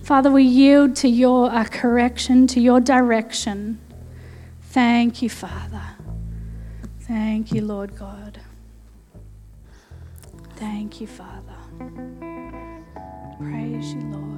Father, 0.04 0.32
we 0.32 0.44
yield 0.44 0.96
to 0.98 1.08
your 1.08 1.52
uh, 1.52 1.66
correction, 1.66 2.48
to 2.48 2.60
your 2.60 2.80
direction. 2.80 3.80
Thank 4.64 5.22
you, 5.22 5.30
Father. 5.30 5.82
Thank 7.02 7.54
you, 7.54 7.62
Lord 7.62 7.96
God. 7.98 8.42
Thank 10.58 11.02
you, 11.02 11.08
Father. 11.08 11.56
Praise 13.40 13.94
you, 13.94 14.02
Lord. 14.12 14.37